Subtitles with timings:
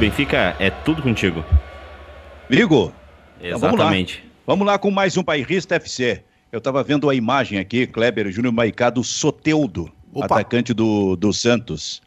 [0.00, 1.44] Benfica, é tudo contigo.
[2.50, 2.90] Amigo,
[3.38, 3.44] Exatamente.
[3.44, 4.42] Então vamos, lá.
[4.46, 6.24] vamos lá com mais um Bairrista FC.
[6.50, 10.24] Eu estava vendo a imagem aqui, Kleber Júnior Maicá, do Soteudo, Opa.
[10.24, 12.00] atacante do, do Santos.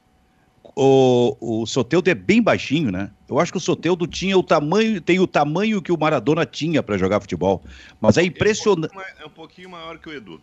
[0.76, 3.12] O, o Soteudo é bem baixinho, né?
[3.30, 6.82] Eu acho que o Soteudo tinha o tamanho, tem o tamanho que o Maradona tinha
[6.82, 7.62] para jogar futebol.
[8.02, 8.92] Mas é impressionante.
[9.22, 10.42] É um pouquinho maior que o Edu.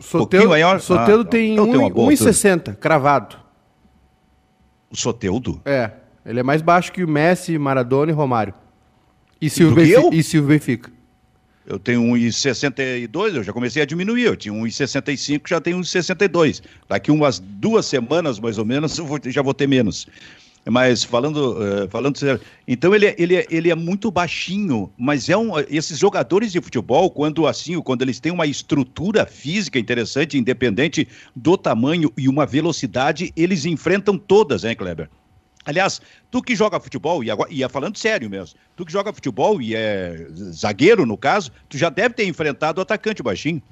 [0.00, 0.80] Soteudo, um maior?
[0.80, 3.36] Soteudo ah, tem 1,60 cravado.
[4.90, 5.62] O Soteudo?
[5.64, 5.99] É.
[6.24, 8.54] Ele é mais baixo que o Messi, Maradona e Romário.
[9.40, 10.92] E Silvio, Benfica, e Silvio Benfica.
[11.66, 14.24] Eu tenho 1,62, eu já comecei a diminuir.
[14.24, 16.62] Eu tinha 1,65, já tenho 1,62.
[16.88, 20.06] Daqui umas duas semanas, mais ou menos, eu vou, já vou ter menos.
[20.68, 25.30] Mas falando, uh, falando sério, então ele, é, ele, é, ele é muito baixinho, mas
[25.30, 30.36] é um, esses jogadores de futebol, quando assim, quando eles têm uma estrutura física interessante,
[30.36, 35.08] independente do tamanho e uma velocidade, eles enfrentam todas, hein, Kleber?
[35.64, 39.12] Aliás, tu que joga futebol, e, agora, e é falando sério mesmo, tu que joga
[39.12, 43.62] futebol e é zagueiro, no caso, tu já deve ter enfrentado o atacante baixinho.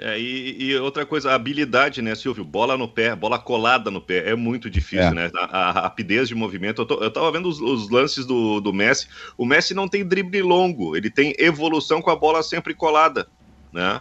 [0.00, 2.44] É, e, e, outra coisa, a habilidade, né, Silvio?
[2.44, 5.12] Bola no pé, bola colada no pé, é muito difícil, é.
[5.12, 5.30] né?
[5.34, 6.82] A, a, rapidez de movimento.
[6.82, 9.08] Eu, tô, eu tava vendo os, os, lances do, do Messi.
[9.36, 13.26] O Messi não tem drible longo, ele tem evolução com a bola sempre colada,
[13.72, 14.00] né?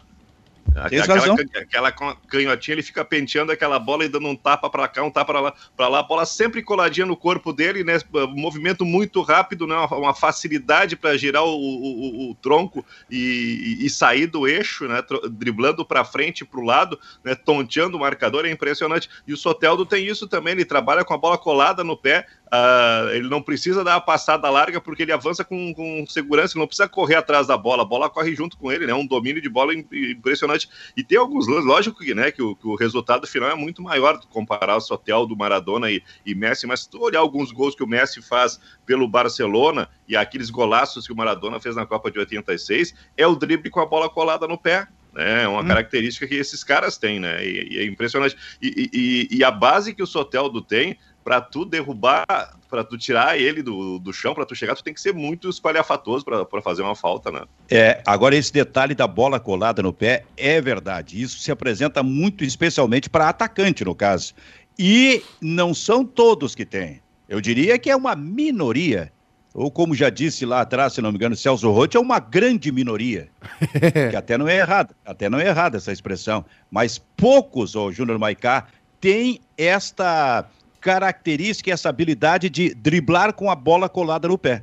[0.76, 5.10] Aquela, aquela, canhotinha, ele fica penteando aquela bola e dando um tapa para cá, um
[5.10, 7.98] tapa para lá, lá, a bola sempre coladinha no corpo dele, né?
[8.14, 9.76] Um movimento muito rápido, né?
[9.76, 15.04] Uma, uma facilidade para girar o, o, o tronco e, e, sair do eixo, né?
[15.32, 17.34] Driblando para frente, para o lado, né?
[17.34, 19.10] Tonteando o marcador, é impressionante.
[19.26, 23.10] E o Soteldo tem isso também, ele trabalha com a bola colada no pé, Uh,
[23.10, 26.68] ele não precisa dar a passada larga porque ele avança com, com, segurança, ele não
[26.68, 28.94] precisa correr atrás da bola, a bola corre junto com ele, né?
[28.94, 30.70] Um domínio de bola impressionante.
[30.96, 33.82] E tem alguns lances, lógico que, né, que o, que, o, resultado final é muito
[33.82, 37.76] maior comparar o Sotel do Maradona e, e, Messi, mas se tu olhar alguns gols
[37.76, 42.10] que o Messi faz pelo Barcelona e aqueles golaços que o Maradona fez na Copa
[42.10, 44.88] de 86, é o drible com a bola colada no pé.
[45.14, 45.44] Né?
[45.44, 45.68] É uma hum.
[45.68, 47.46] característica que esses caras têm, né?
[47.46, 48.38] E, e é impressionante.
[48.62, 52.26] E, e, e, a base que o Soteldo tem para tu derrubar,
[52.70, 55.50] para tu tirar ele do, do chão, para tu chegar, tu tem que ser muito
[55.50, 57.42] espalhafatoso para fazer uma falta, né?
[57.70, 61.22] É, agora esse detalhe da bola colada no pé é verdade.
[61.22, 64.34] Isso se apresenta muito especialmente para atacante, no caso.
[64.80, 67.02] E não são todos que têm.
[67.28, 69.12] Eu diria que é uma minoria.
[69.54, 72.72] Ou como já disse lá atrás, se não me engano, Celso Rotti, é uma grande
[72.72, 73.28] minoria.
[74.12, 76.46] que até não é errada, até não é errada essa expressão.
[76.72, 78.68] Mas poucos, o Júnior Maicá,
[79.02, 80.48] têm esta
[80.88, 84.62] característica, essa habilidade de driblar com a bola colada no pé.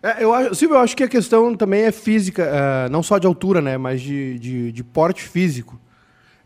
[0.00, 3.18] É, eu acho, Silvio, eu acho que a questão também é física, uh, não só
[3.18, 5.76] de altura, né, mas de, de, de, porte físico.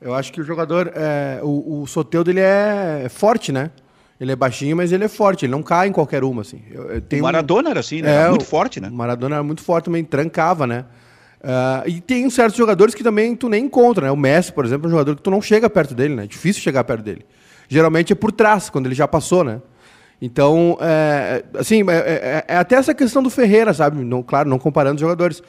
[0.00, 3.70] Eu acho que o jogador, é, o, o Soteudo, ele é forte, né?
[4.18, 6.62] Ele é baixinho, mas ele é forte, ele não cai em qualquer uma, assim.
[7.12, 7.70] O Maradona um...
[7.72, 8.10] era assim, né?
[8.10, 8.88] É, era muito forte, né?
[8.88, 10.86] O Maradona era muito forte também, trancava, né?
[11.40, 14.10] Uh, e tem certos jogadores que também tu nem encontra, né?
[14.10, 16.24] O Messi, por exemplo, é um jogador que tu não chega perto dele, né?
[16.24, 17.26] É difícil chegar perto dele
[17.72, 19.60] geralmente é por trás, quando ele já passou, né?
[20.20, 24.04] Então, é, assim, é, é, é, até essa questão do Ferreira, sabe?
[24.04, 25.42] Não, claro, não comparando os jogadores.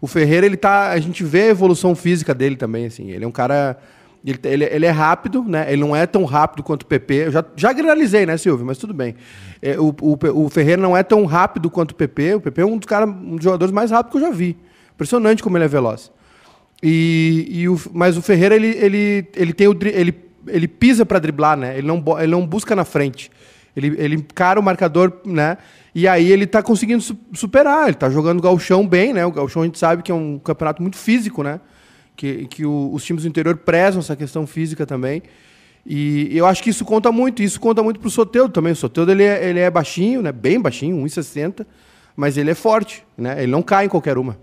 [0.00, 0.90] O Ferreira, ele tá.
[0.90, 3.10] A gente vê a evolução física dele também, assim.
[3.10, 3.78] Ele é um cara.
[4.24, 5.72] Ele, ele, ele é rápido, né?
[5.72, 7.14] Ele não é tão rápido quanto o PP.
[7.14, 8.66] Eu já, já generalizei, né, Silvio?
[8.66, 9.14] Mas tudo bem.
[9.62, 12.34] É, o, o, o, Ferreira não é tão rápido quanto o PP.
[12.34, 14.58] O PP é um dos, cara, um dos jogadores mais rápidos que eu já vi.
[14.94, 16.10] Impressionante como ele é veloz.
[16.82, 19.78] E, e o, mas o Ferreira, ele, ele, ele tem o.
[19.82, 21.78] Ele ele pisa para driblar, né?
[21.78, 23.30] Ele não, ele não busca na frente.
[23.76, 25.58] Ele, ele encara o marcador, né?
[25.94, 27.84] E aí ele está conseguindo superar.
[27.84, 29.24] Ele está jogando o galchão bem, né?
[29.24, 31.60] O galchão a gente sabe que é um campeonato muito físico, né?
[32.16, 35.22] Que, que o, os times do interior prezam essa questão física também.
[35.86, 37.42] E eu acho que isso conta muito.
[37.42, 38.72] Isso conta muito para o Soteudo também.
[38.72, 40.32] O Soteudo ele é, ele é baixinho, né?
[40.32, 41.64] Bem baixinho, 1,60.
[42.16, 43.42] Mas ele é forte, né?
[43.42, 44.36] Ele não cai em qualquer uma.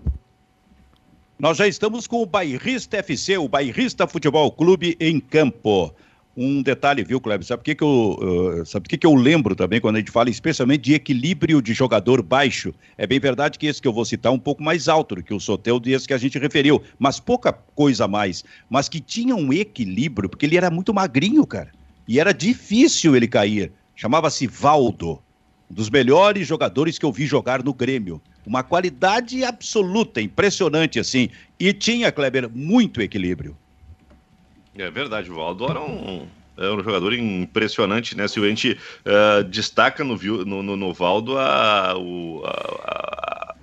[1.38, 5.94] Nós já estamos com o Bairrista FC, o Bairrista Futebol Clube em campo.
[6.34, 7.46] Um detalhe, viu, Kleber?
[7.46, 10.10] Sabe por que, que, eu, uh, sabe que, que eu lembro também quando a gente
[10.10, 12.72] fala especialmente de equilíbrio de jogador baixo?
[12.96, 15.22] É bem verdade que esse que eu vou citar é um pouco mais alto do
[15.22, 18.42] que o Soteldo e esse que a gente referiu, mas pouca coisa a mais.
[18.70, 21.70] Mas que tinha um equilíbrio, porque ele era muito magrinho, cara.
[22.08, 23.70] E era difícil ele cair.
[23.94, 25.20] Chamava-se Valdo,
[25.70, 28.22] um dos melhores jogadores que eu vi jogar no Grêmio.
[28.46, 31.28] Uma qualidade absoluta, impressionante assim.
[31.58, 33.56] E tinha, Kleber, muito equilíbrio.
[34.78, 38.28] É verdade, o Valdo era um, é um jogador impressionante, né?
[38.28, 43.54] Se a gente uh, destaca no, no, no, no Valdo a, o, a,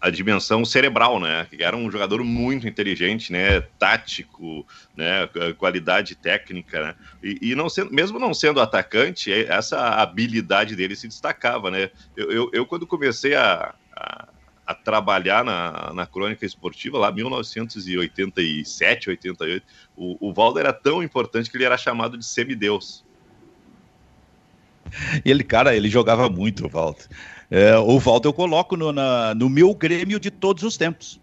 [0.00, 1.46] a dimensão cerebral, né?
[1.58, 3.60] Era um jogador muito inteligente, né?
[3.78, 4.66] Tático,
[4.96, 5.28] né?
[5.56, 6.94] Qualidade técnica, né?
[7.22, 11.90] E, e não sendo, mesmo não sendo atacante, é, essa habilidade dele se destacava, né?
[12.16, 14.28] Eu, eu, eu quando comecei a, a,
[14.66, 19.66] a, trabalhar na, na crônica esportiva, lá 1987, 88,
[19.96, 23.04] o, o Valdo era tão importante que ele era chamado de semideus.
[25.24, 27.00] Ele, cara, ele jogava muito, o Valdo.
[27.50, 31.20] É, o Valdo eu coloco no, na, no meu Grêmio de todos os tempos.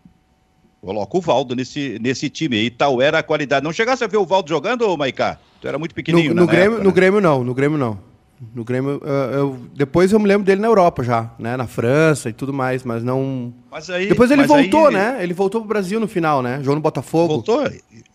[0.81, 2.69] Coloco o Valdo nesse, nesse time aí.
[2.69, 3.63] Tal era a qualidade.
[3.63, 5.39] Não chegasse a ver o Valdo jogando, Maicá?
[5.59, 6.95] Tu era muito pequenininho, no, no Grêmio, época, No né?
[6.95, 8.14] Grêmio não, no Grêmio não.
[8.53, 11.55] No Grêmio, eu, eu, depois eu me lembro dele na Europa já, né?
[11.55, 13.53] Na França e tudo mais, mas não.
[13.71, 14.93] Mas aí, depois ele voltou, aí...
[14.93, 15.17] né?
[15.21, 16.57] Ele voltou pro Brasil no final, né?
[16.59, 17.33] Jogou no Botafogo.
[17.35, 17.63] Voltou,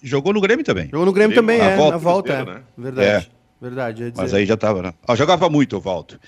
[0.03, 0.89] jogou no Grêmio também.
[0.91, 2.45] Jogou no Grêmio também, é, volta, na volta, é.
[2.45, 2.61] Né?
[2.77, 3.09] Verdade.
[3.09, 3.41] É.
[3.61, 4.13] Verdade.
[4.17, 4.95] Mas aí já tava, né?
[5.07, 6.19] Ah, jogava muito o Valdo.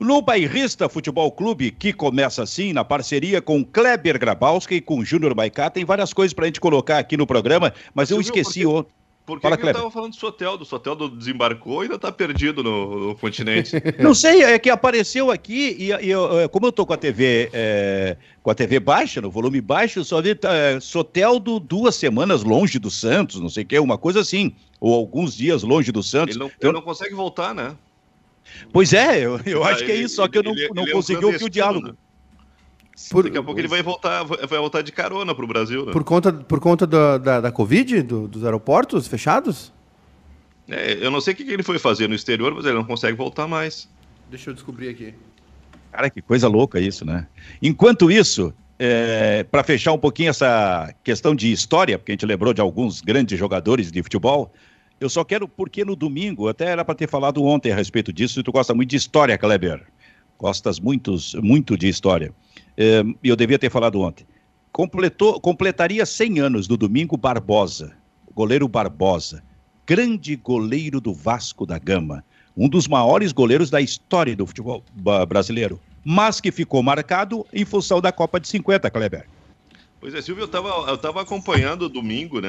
[0.00, 5.32] No Bairrista Futebol Clube, que começa assim, na parceria com Kleber Grabowski e com Júnior
[5.32, 8.90] Baicá, tem várias coisas para a gente colocar aqui no programa, mas eu esqueci ontem.
[9.24, 10.58] Por que, Fala, que eu estava falando do Sotel?
[10.58, 13.70] Do Sotel do desembarcou e ainda está perdido no, no, continente.
[14.00, 17.48] Não sei, é que apareceu aqui e, e eu, como eu estou com a TV
[17.52, 22.42] é, com a TV baixa, no volume baixo, só vi é, Sotel do duas semanas
[22.42, 26.02] longe do Santos, não sei o que, uma coisa assim, ou alguns dias longe do
[26.02, 26.34] Santos.
[26.34, 27.76] Ele não, então, ele não consegue voltar, né?
[28.72, 31.24] Pois é, eu, eu acho que é isso, só que eu não, não é consegui
[31.24, 31.88] ouvir o diálogo.
[31.88, 31.94] Né?
[33.10, 35.86] Por, Daqui a pouco ele vai voltar, vai voltar de carona para o Brasil.
[35.86, 35.92] Né?
[35.92, 39.72] Por conta, por conta da, da, da Covid, do, dos aeroportos fechados?
[40.68, 43.16] É, eu não sei o que ele foi fazer no exterior, mas ele não consegue
[43.16, 43.88] voltar mais.
[44.30, 45.14] Deixa eu descobrir aqui.
[45.90, 47.26] Cara, que coisa louca isso, né?
[47.60, 52.54] Enquanto isso, é, para fechar um pouquinho essa questão de história, porque a gente lembrou
[52.54, 54.52] de alguns grandes jogadores de futebol,
[54.98, 58.40] eu só quero, porque no domingo, até era para ter falado ontem a respeito disso,
[58.40, 59.82] e tu gosta muito de história, Kleber.
[60.38, 62.32] Gostas muito, muito de história.
[62.76, 64.26] É, e eu devia ter falado ontem.
[64.72, 67.92] Completou, completaria 100 anos no domingo Barbosa,
[68.34, 69.42] goleiro Barbosa,
[69.86, 72.24] grande goleiro do Vasco da Gama,
[72.56, 74.82] um dos maiores goleiros da história do futebol
[75.28, 79.26] brasileiro, mas que ficou marcado em função da Copa de 50, Kleber.
[80.02, 82.48] Pois é, Silvio, eu estava eu tava acompanhando domingo, né?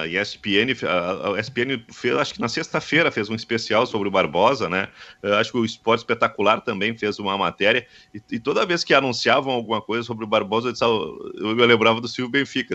[0.00, 4.70] A ESPN, a, ESPN fez, acho que na sexta-feira fez um especial sobre o Barbosa,
[4.70, 4.88] né?
[5.22, 7.86] Eu acho que o Esporte Espetacular também fez uma matéria.
[8.14, 11.66] E, e, toda vez que anunciavam alguma coisa sobre o Barbosa, eu, disse, eu, eu
[11.66, 12.74] lembrava do Silvio Benfica.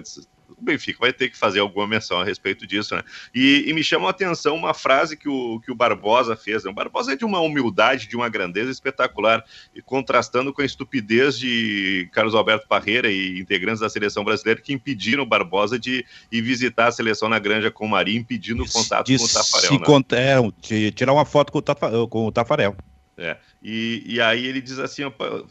[0.58, 3.04] O Benfica vai ter que fazer alguma menção a respeito disso, né?
[3.34, 6.64] E, e me chamou a atenção uma frase que o, que o Barbosa fez.
[6.64, 6.72] Né?
[6.72, 9.44] O Barbosa é de uma humildade, de uma grandeza espetacular,
[9.76, 14.74] e contrastando com a estupidez de Carlos Alberto Parreira e integrantes da seleção brasileira que
[14.74, 18.72] impediram o Barbosa de ir visitar a seleção na Granja com o Maria, impedindo o
[18.72, 19.70] contato de com o Tafarel.
[19.70, 19.86] Se né?
[19.86, 22.76] Conter, de tirar uma foto com o, com o Tafarel.
[23.18, 23.38] É.
[23.62, 25.04] E, e aí ele diz assim: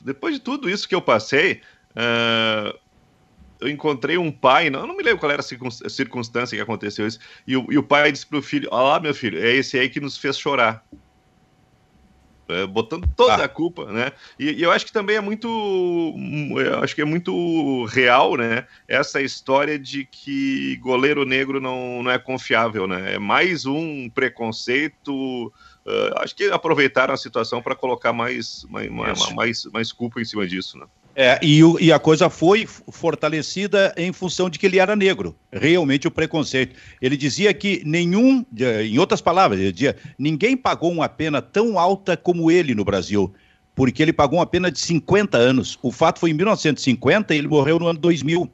[0.04, 1.60] depois de tudo isso que eu passei.
[1.90, 2.87] Uh,
[3.60, 7.06] eu encontrei um pai, não, eu não me lembro qual era a circunstância que aconteceu
[7.06, 9.78] isso, e o, e o pai disse pro filho: Olha lá, meu filho, é esse
[9.78, 10.84] aí que nos fez chorar.
[12.48, 13.44] É, botando toda ah.
[13.44, 14.10] a culpa, né?
[14.38, 15.46] E, e, eu acho que também é muito,
[16.56, 18.66] eu acho que é muito real, né?
[18.88, 23.16] Essa história de que goleiro negro não, não é confiável, né?
[23.16, 25.52] É mais um preconceito.
[25.84, 28.90] Uh, acho que aproveitaram a situação para colocar mais, mais,
[29.34, 30.86] mais, mais culpa em cima disso, né?
[31.20, 35.34] É, e, o, e, a coisa foi fortalecida em função de que ele era negro,
[35.52, 36.76] realmente o preconceito.
[37.02, 42.16] Ele dizia que nenhum, em outras palavras, ele dizia, ninguém pagou uma pena tão alta
[42.16, 43.34] como ele no Brasil,
[43.74, 45.76] porque ele pagou uma pena de 50 anos.
[45.82, 48.48] O fato foi em 1950 e ele morreu no ano 2000.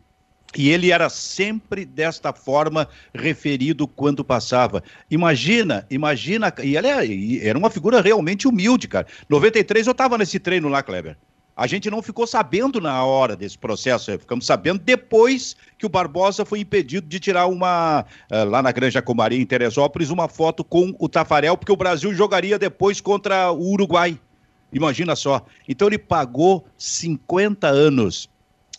[0.57, 4.83] E ele era sempre desta forma referido quando passava.
[5.11, 9.07] Imagina, imagina, e ele era uma figura realmente humilde, cara.
[9.29, 11.19] 93 eu estava nesse treino lá, Kleber.
[11.57, 16.45] A gente não ficou sabendo na hora desse processo, ficamos sabendo depois que o Barbosa
[16.45, 20.93] foi impedido de tirar uma, eh, lá na Granja Comaria, em Teresópolis, uma foto com
[20.99, 24.19] o Tafarel, porque o Brasil jogaria depois contra o Uruguai.
[24.73, 25.47] Imagina só.
[25.69, 28.29] Então ele pagou 50 anos.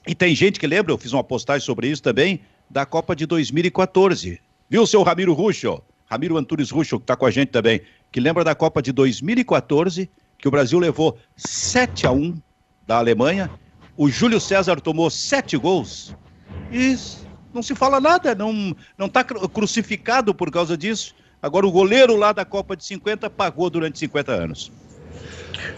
[0.05, 3.25] E tem gente que lembra, eu fiz uma postagem sobre isso também, da Copa de
[3.25, 4.41] 2014.
[4.69, 5.81] Viu, seu Ramiro Ruxo?
[6.07, 10.09] Ramiro Antunes Ruxo, que está com a gente também, que lembra da Copa de 2014,
[10.37, 12.35] que o Brasil levou 7 a 1
[12.85, 13.49] da Alemanha.
[13.97, 16.15] O Júlio César tomou sete gols
[16.71, 16.95] e
[17.53, 21.15] não se fala nada, não não está crucificado por causa disso.
[21.41, 24.71] Agora o goleiro lá da Copa de 50 pagou durante 50 anos.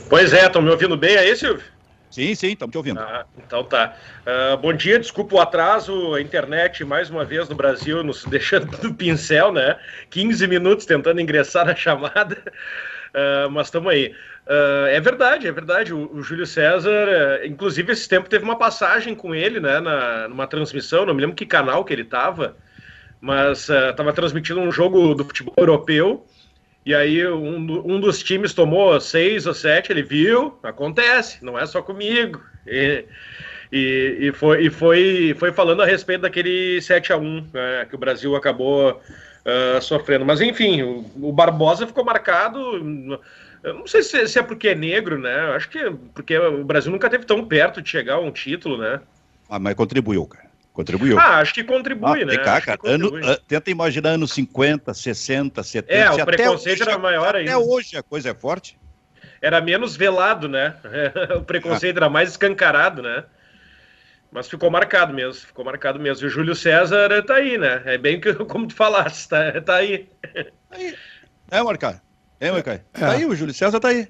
[0.10, 1.64] Pois é, estão me ouvindo bem aí, Silvio?
[2.10, 3.00] Sim, sim, estamos te ouvindo.
[3.00, 3.96] Ah, então tá.
[4.26, 8.66] Uh, bom dia, desculpa o atraso, a internet mais uma vez no Brasil nos deixando
[8.78, 9.78] do pincel, né?
[10.10, 12.42] 15 minutos tentando ingressar na chamada.
[13.10, 14.16] Uh, mas estamos aí.
[14.48, 15.94] Uh, é verdade, é verdade.
[15.94, 20.30] O, o Júlio César, uh, inclusive, esse tempo teve uma passagem com ele, né, na,
[20.30, 22.56] numa transmissão, não me lembro que canal que ele estava,
[23.20, 26.26] mas estava transmitindo um jogo do futebol europeu.
[26.86, 31.66] E aí um, um dos times tomou seis ou sete, ele viu, acontece, não é
[31.66, 32.42] só comigo.
[32.66, 33.04] E,
[33.72, 37.96] e, e, foi, e foi, foi falando a respeito daquele 7 a 1 né, que
[37.96, 40.26] o Brasil acabou uh, sofrendo.
[40.26, 43.20] Mas enfim, o, o, Barbosa ficou marcado.
[43.68, 45.36] Eu não sei se, se, é porque é negro, né?
[45.54, 48.78] Acho que é porque o Brasil nunca teve tão perto de chegar a um título,
[48.78, 49.02] né?
[49.50, 50.48] Ah, mas contribuiu, cara.
[50.72, 51.20] Contribuiu.
[51.20, 52.38] Ah, acho que contribui, ah, né?
[52.38, 55.94] Cá, cara, ano, uh, tenta imaginar anos 50, 60, 70.
[55.94, 57.56] É, o preconceito era maior até ainda.
[57.56, 58.78] Até hoje a coisa é forte.
[59.42, 60.76] Era menos velado, né?
[61.36, 62.00] o preconceito ah.
[62.02, 63.26] era mais escancarado, né?
[64.32, 66.26] Mas ficou marcado mesmo, ficou marcado mesmo.
[66.26, 67.82] E o Júlio César tá aí, né?
[67.86, 70.08] É bem como tu falaste, tá, tá aí.
[70.72, 70.96] aí.
[71.50, 72.07] É, Marcar.
[72.40, 72.74] É, Marcar.
[72.74, 72.82] É.
[72.94, 74.08] Tá aí, o Júlio César tá aí.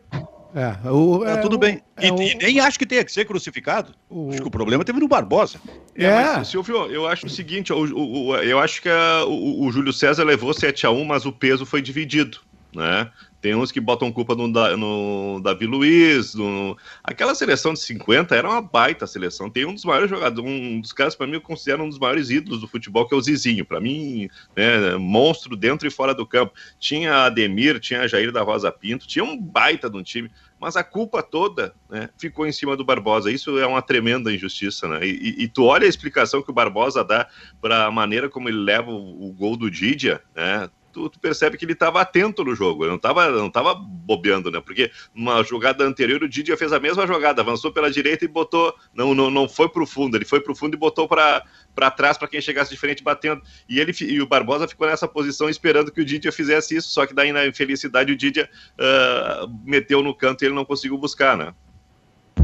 [0.56, 1.82] É, o, tá é, tudo bem.
[1.98, 2.22] É e, o...
[2.22, 3.94] e, nem acho que tenha que ser crucificado.
[4.10, 4.30] O...
[4.30, 5.60] Acho que o problema teve no Barbosa.
[5.96, 6.34] É, é.
[6.38, 9.94] Mas, Silvio, eu acho o seguinte: o, o, eu acho que a, o, o Júlio
[9.94, 12.40] César levou 7 a 1 mas o peso foi dividido.
[12.74, 13.10] Né?
[13.40, 16.34] Tem uns que botam culpa no, no Davi Luiz.
[16.34, 16.76] No...
[17.04, 19.50] Aquela seleção de 50 era uma baita seleção.
[19.50, 22.30] Tem um dos maiores jogadores, um dos caras, para mim, eu considero um dos maiores
[22.30, 23.64] ídolos do futebol, que é o Zizinho.
[23.64, 26.54] Para mim, né, monstro dentro e fora do campo.
[26.80, 30.32] Tinha Ademir, tinha Jair da Rosa Pinto, tinha um baita de um time.
[30.60, 33.32] Mas a culpa toda né, ficou em cima do Barbosa.
[33.32, 34.88] Isso é uma tremenda injustiça.
[34.88, 35.06] Né?
[35.06, 37.28] E, e, tu olha a explicação que o Barbosa dá
[37.62, 40.68] para a maneira como ele leva o, o gol do Didia, né?
[40.98, 44.50] Tu, tu percebe que ele estava atento no jogo, ele não estava não tava bobeando,
[44.50, 44.60] né?
[44.60, 48.74] Porque numa jogada anterior o Didia fez a mesma jogada, avançou pela direita e botou,
[48.94, 51.92] não, não, não foi para o fundo, ele foi para o fundo e botou para
[51.92, 53.42] trás para quem chegasse de frente batendo.
[53.70, 57.06] E ele e o Barbosa ficou nessa posição esperando que o Didia fizesse isso, só
[57.06, 61.38] que daí na infelicidade o Didia uh, meteu no canto e ele não conseguiu buscar,
[61.38, 61.54] né?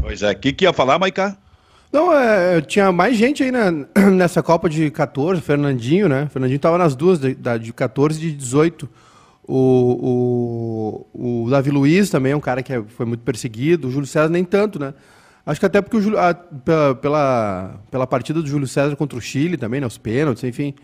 [0.00, 1.36] Pois é, o que, que ia falar, Maiká?
[1.94, 3.70] Não, é, tinha mais gente aí na,
[4.10, 6.28] nessa Copa de 14, Fernandinho, né?
[6.28, 8.88] Fernandinho tava nas duas, de, de 14 e de 18.
[9.46, 13.92] O, o, o Davi Luiz também é um cara que é, foi muito perseguido, o
[13.92, 14.92] Júlio César nem tanto, né?
[15.46, 19.16] Acho que até porque o Júlio, a, pela, pela, pela, partida do Júlio César contra
[19.16, 19.86] o Chile também, né?
[19.86, 20.74] Os pênaltis, enfim.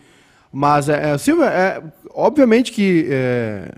[0.49, 3.69] Mas, é, é Silvia, é, obviamente que é,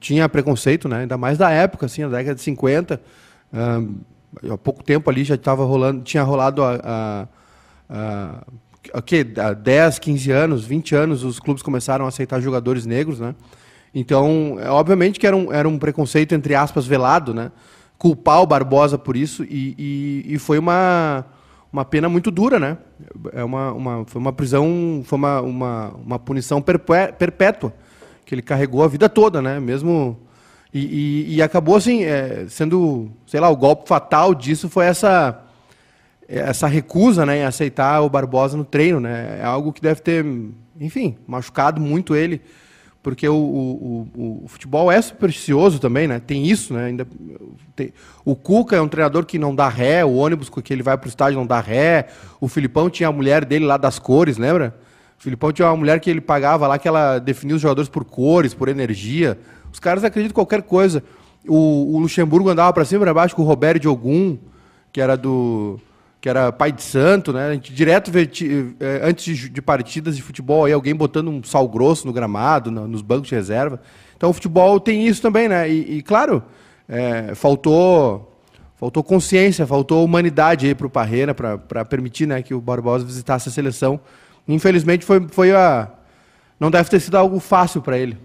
[0.00, 1.02] tinha preconceito, né?
[1.02, 3.00] Ainda mais da época, assim, na década de 50.
[3.52, 4.00] Um,
[4.50, 7.28] há pouco tempo ali já estava rolando, tinha rolado a,
[7.88, 8.44] a,
[8.94, 13.20] a, que, há 10, 15 anos, 20 anos, os clubes começaram a aceitar jogadores negros,
[13.20, 13.34] né?
[13.94, 17.50] Então, é, obviamente que era um, era um preconceito, entre aspas, velado, né?
[17.98, 21.24] Culpar o Barbosa por isso e, e, e foi uma,
[21.72, 22.78] uma pena muito dura, né?
[23.32, 27.74] É uma, uma, foi uma prisão, foi uma, uma, uma punição perpétua
[28.24, 29.58] que ele carregou a vida toda, né?
[29.58, 30.16] Mesmo
[30.72, 30.80] e,
[31.32, 35.46] e, e acabou assim, é, sendo, sei lá, o golpe fatal disso foi essa
[36.30, 39.00] essa recusa né, em aceitar o Barbosa no treino.
[39.00, 39.38] Né?
[39.40, 40.24] É algo que deve ter,
[40.78, 42.40] enfim, machucado muito ele,
[43.02, 46.20] porque o, o, o, o futebol é supersticioso também, né?
[46.24, 46.84] Tem isso, né?
[46.84, 47.06] Ainda
[47.74, 47.92] tem,
[48.24, 51.06] o Cuca é um treinador que não dá ré, o ônibus que ele vai para
[51.06, 52.08] o estádio não dá ré.
[52.38, 54.76] O Filipão tinha a mulher dele lá das cores, lembra?
[55.18, 58.04] O Filipão tinha uma mulher que ele pagava lá que ela definia os jogadores por
[58.04, 59.38] cores, por energia.
[59.72, 61.02] Os caras acreditam em qualquer coisa.
[61.46, 64.38] O, o Luxemburgo andava para cima e para baixo com o Roberto Ogum,
[64.92, 65.78] que era do
[66.20, 67.48] que era pai de santo, né?
[67.48, 68.28] A gente direto vê,
[68.78, 73.00] eh, antes de partidas de futebol aí alguém botando um sal grosso no gramado, nos
[73.00, 73.80] bancos de reserva.
[74.14, 75.70] Então o futebol tem isso também, né?
[75.70, 76.42] E, e claro,
[76.86, 78.26] é, faltou
[78.76, 83.48] faltou consciência, faltou humanidade aí para o Parreira para permitir, né, que o Barbosa visitasse
[83.48, 84.00] a seleção.
[84.48, 85.88] Infelizmente foi, foi a
[86.58, 88.18] não deve ter sido algo fácil para ele.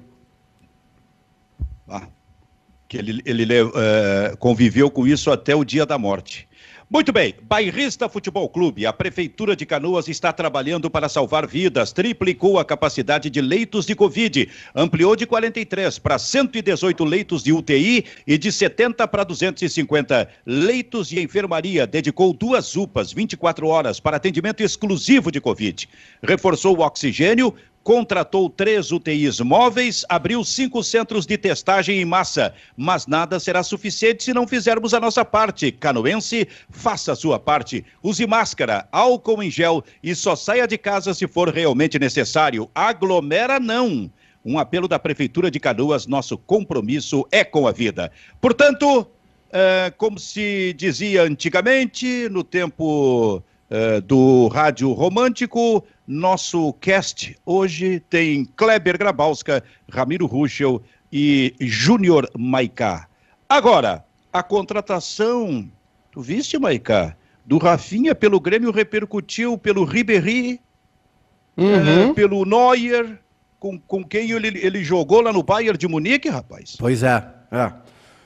[2.88, 6.48] Que ele, ele uh, conviveu com isso até o dia da morte.
[6.88, 12.60] Muito bem, Bairrista Futebol Clube, a Prefeitura de Canoas está trabalhando para salvar vidas, triplicou
[12.60, 18.38] a capacidade de leitos de Covid, ampliou de 43 para 118 leitos de UTI e
[18.38, 25.32] de 70 para 250 leitos de enfermaria, dedicou duas UPAs 24 horas para atendimento exclusivo
[25.32, 25.90] de Covid,
[26.22, 32.52] reforçou o oxigênio, contratou três UTIs móveis, abriu cinco centros de testagem em massa.
[32.76, 35.72] Mas nada será suficiente se não fizermos a nossa parte.
[35.72, 37.86] Canoense, faça a sua parte.
[38.02, 42.68] Use máscara, álcool em gel e só saia de casa se for realmente necessário.
[42.74, 44.12] Aglomera não.
[44.44, 48.12] Um apelo da Prefeitura de Canoas, nosso compromisso é com a vida.
[48.42, 49.08] Portanto,
[49.52, 57.36] é, como se dizia antigamente, no tempo é, do rádio romântico, nosso cast.
[57.46, 60.82] Hoje tem Kleber Grabowska, Ramiro Ruschel
[61.12, 63.08] e Júnior Maicá.
[63.48, 65.70] Agora, a contratação,
[66.12, 70.60] tu viste, Maicá, do Rafinha pelo Grêmio repercutiu pelo Ribéry,
[71.56, 72.10] uhum.
[72.10, 73.20] é, pelo Neuer,
[73.60, 76.76] com, com quem ele, ele jogou lá no Bayern de Munique, rapaz.
[76.78, 77.72] Pois é, é.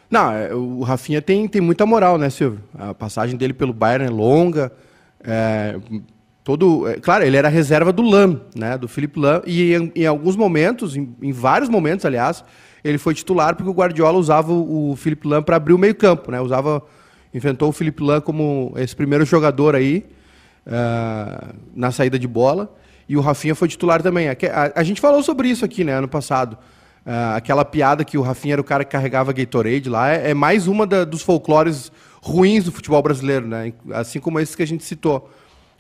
[0.10, 2.64] Não, é, o Rafinha tem, tem muita moral, né, Silvio?
[2.78, 4.72] A passagem dele pelo Bayern é longa.
[5.24, 5.76] É,
[6.50, 10.06] todo, é, claro, ele era reserva do Lam, né, do Felipe Lam, e em, em
[10.08, 12.44] alguns momentos, em, em, vários momentos, aliás,
[12.84, 16.32] ele foi titular porque o Guardiola usava o, o Felipe Lam para abrir o meio-campo,
[16.32, 16.42] né?
[16.42, 16.82] Usava,
[17.32, 20.04] inventou o Felipe Lam como esse primeiro jogador aí
[20.66, 22.76] uh, na saída de bola.
[23.08, 24.28] E o Rafinha foi titular também.
[24.28, 26.58] A, a, a gente falou sobre isso aqui, né, ano passado.
[27.06, 30.34] Uh, aquela piada que o Rafinha era o cara que carregava Gatorade lá, é, é
[30.34, 31.92] mais uma da, dos folclores
[32.24, 33.72] ruins do futebol brasileiro, né?
[33.92, 35.30] Assim como esses que a gente citou.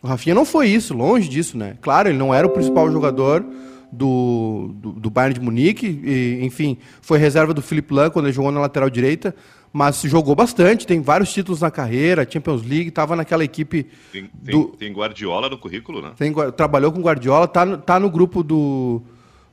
[0.02, 1.78] O Rafinha não foi isso, longe disso, né?
[1.82, 3.46] Claro, ele não era o principal jogador
[3.92, 8.34] do, do, do Bayern de Munique, e, enfim, foi reserva do Philipp Lahm quando ele
[8.34, 9.36] jogou na lateral direita,
[9.72, 13.88] mas jogou bastante, tem vários títulos na carreira, Champions League, estava naquela equipe.
[14.12, 14.68] Tem, tem, do...
[14.70, 16.12] tem, Guardiola no currículo, né?
[16.18, 19.02] Tem, trabalhou com Guardiola, tá, no, tá no grupo do,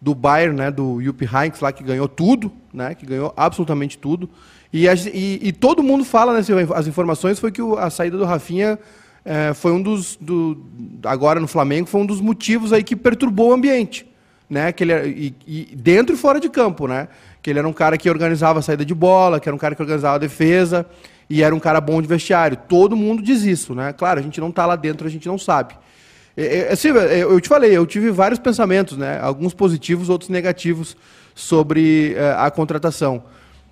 [0.00, 0.70] do Bayern, né?
[0.70, 2.94] Do Jupp Heynckes lá, que ganhou tudo, né?
[2.94, 4.28] Que ganhou absolutamente tudo.
[4.72, 6.40] E, e, e todo mundo fala, né?
[6.74, 8.78] As informações foi que o, a saída do Rafinha
[9.26, 10.16] é, foi um dos.
[10.20, 10.64] Do,
[11.04, 14.06] agora no Flamengo, foi um dos motivos aí que perturbou o ambiente.
[14.48, 14.70] Né?
[14.70, 15.34] Que ele, e,
[15.72, 17.08] e dentro e fora de campo, né?
[17.42, 19.74] Que ele era um cara que organizava a saída de bola, que era um cara
[19.74, 20.86] que organizava a defesa
[21.28, 22.56] e era um cara bom de vestiário.
[22.68, 23.92] Todo mundo diz isso, né?
[23.92, 25.74] Claro, a gente não está lá dentro, a gente não sabe.
[26.36, 29.18] É, é, Silvia, é, eu te falei, eu tive vários pensamentos, né?
[29.20, 30.96] Alguns positivos, outros negativos
[31.34, 33.24] sobre é, a contratação.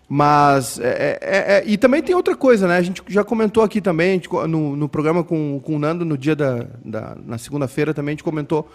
[0.08, 2.76] Mas, é, é, é, e também tem outra coisa, né?
[2.76, 6.18] A gente já comentou aqui também, gente, no, no programa com, com o Nando, no
[6.18, 8.68] dia da, da na segunda-feira também, a gente comentou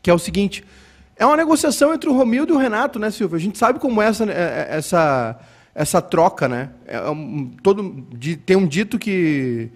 [0.00, 0.64] que é o seguinte,
[1.16, 3.36] é uma negociação entre o Romildo e o Renato, né, Silvio?
[3.36, 5.38] A gente sabe como é essa, é, é, essa,
[5.74, 6.70] essa troca, né?
[6.86, 9.70] É um, todo, de, tem um dito que,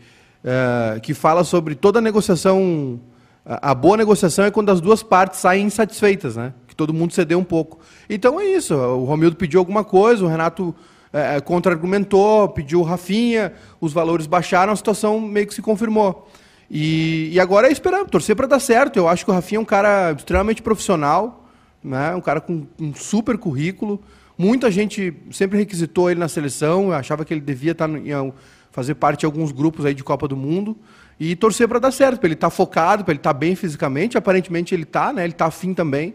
[0.44, 3.00] é, que fala sobre toda negociação.
[3.44, 6.52] A, a, boa negociação é quando as duas partes saem insatisfeitas, né?
[6.76, 7.78] Que todo mundo cedeu um pouco.
[8.08, 8.74] Então é isso.
[8.74, 10.74] O Romildo pediu alguma coisa, o Renato
[11.12, 16.28] é, é contra-argumentou, pediu o Rafinha, os valores baixaram, a situação meio que se confirmou.
[16.70, 18.98] E, e agora é esperar, torcer para dar certo.
[18.98, 21.48] Eu acho que o Rafinha é um cara extremamente profissional,
[21.82, 22.14] né?
[22.14, 24.00] um cara com um super currículo.
[24.36, 28.32] Muita gente sempre requisitou ele na seleção, achava que ele devia estar tá em,
[28.70, 30.76] fazer parte de alguns grupos aí de Copa do Mundo.
[31.18, 33.56] E torcer para dar certo, para ele estar tá focado, para ele estar tá bem
[33.56, 34.18] fisicamente.
[34.18, 35.24] Aparentemente ele está, né?
[35.24, 36.14] ele está afim também.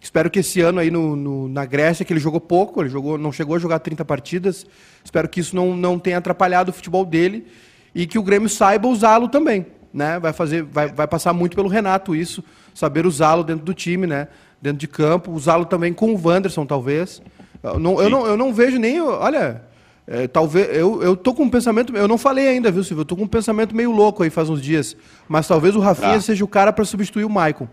[0.00, 3.18] Espero que esse ano aí no, no, na Grécia, que ele jogou pouco, ele jogou,
[3.18, 4.66] não chegou a jogar 30 partidas,
[5.04, 7.46] espero que isso não, não tenha atrapalhado o futebol dele
[7.94, 10.18] e que o Grêmio saiba usá-lo também né?
[10.18, 14.28] Vai fazer, vai, vai passar muito pelo Renato isso, saber usá-lo dentro do time, né?
[14.60, 17.22] Dentro de campo, usá-lo também com o Wanderson, talvez.
[17.62, 19.62] Eu não, eu não, eu não vejo nem, olha,
[20.06, 23.00] é, talvez eu, eu tô com um pensamento, eu não falei ainda, viu, Silvio?
[23.00, 24.94] Eu tô com um pensamento meio louco aí faz uns dias,
[25.26, 26.20] mas talvez o Rafinha ah.
[26.20, 27.66] seja o cara para substituir o Maicon.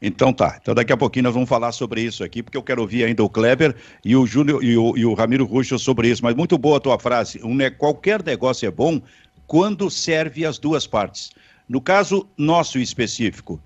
[0.00, 0.58] Então tá.
[0.60, 3.22] Então daqui a pouquinho nós vamos falar sobre isso aqui, porque eu quero ouvir ainda
[3.24, 6.22] o Kleber e o Júlio e o, e o Ramiro Ruxo sobre isso.
[6.22, 7.40] Mas muito boa a tua frase.
[7.42, 9.00] Um, qualquer negócio é bom
[9.46, 11.30] quando serve as duas partes.
[11.68, 13.60] No caso nosso específico,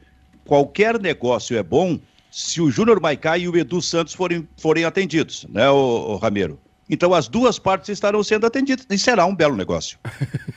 [0.44, 1.98] qualquer negócio é bom
[2.30, 6.58] se o Júnior Maicá e o Edu Santos forem, forem atendidos, né, o, o Ramiro?
[6.88, 9.98] Então as duas partes estarão sendo atendidas e será um belo negócio.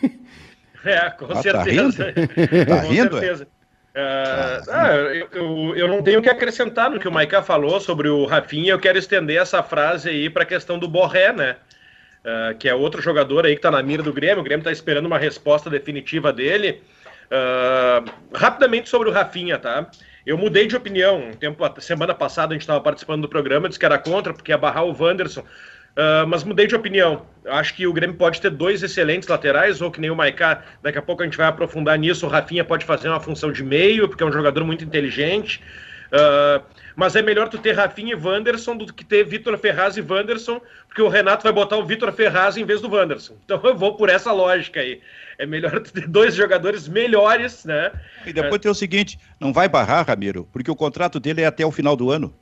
[0.85, 2.13] é, com ah, tá certeza.
[2.15, 2.65] Tá rindo?
[2.65, 3.09] Tá rindo?
[3.09, 3.47] com certeza.
[3.95, 4.89] Uh, ah,
[5.31, 8.73] eu, eu, não tenho o que acrescentar no que o Maicá falou sobre o Rafinha.
[8.73, 11.55] Eu quero estender essa frase aí para a questão do Borré, né?
[12.25, 14.41] Uh, que é outro jogador aí que está na mira do Grêmio.
[14.41, 16.83] O Grêmio está esperando uma resposta definitiva dele.
[17.27, 19.89] Uh, rapidamente sobre o Rafinha, tá?
[20.25, 21.31] Eu mudei de opinião.
[21.39, 24.57] Tempo, semana passada a gente estava participando do programa, disse que era contra, porque ia
[24.57, 25.43] barrar o Wanderson.
[25.95, 27.25] Uh, mas mudei de opinião.
[27.45, 30.97] Acho que o Grêmio pode ter dois excelentes laterais, ou que nem o Maicá, daqui
[30.97, 32.25] a pouco a gente vai aprofundar nisso.
[32.25, 35.61] O Rafinha pode fazer uma função de meio, porque é um jogador muito inteligente.
[36.07, 36.63] Uh,
[36.95, 40.61] mas é melhor tu ter Rafinha e Wanderson do que ter Vitor Ferraz e Wanderson,
[40.87, 43.35] porque o Renato vai botar o Vitor Ferraz em vez do Wanderson.
[43.43, 45.01] Então eu vou por essa lógica aí.
[45.37, 47.91] É melhor tu ter dois jogadores melhores, né?
[48.25, 48.59] E depois é.
[48.59, 51.95] tem o seguinte: não vai barrar, Ramiro, porque o contrato dele é até o final
[51.95, 52.33] do ano.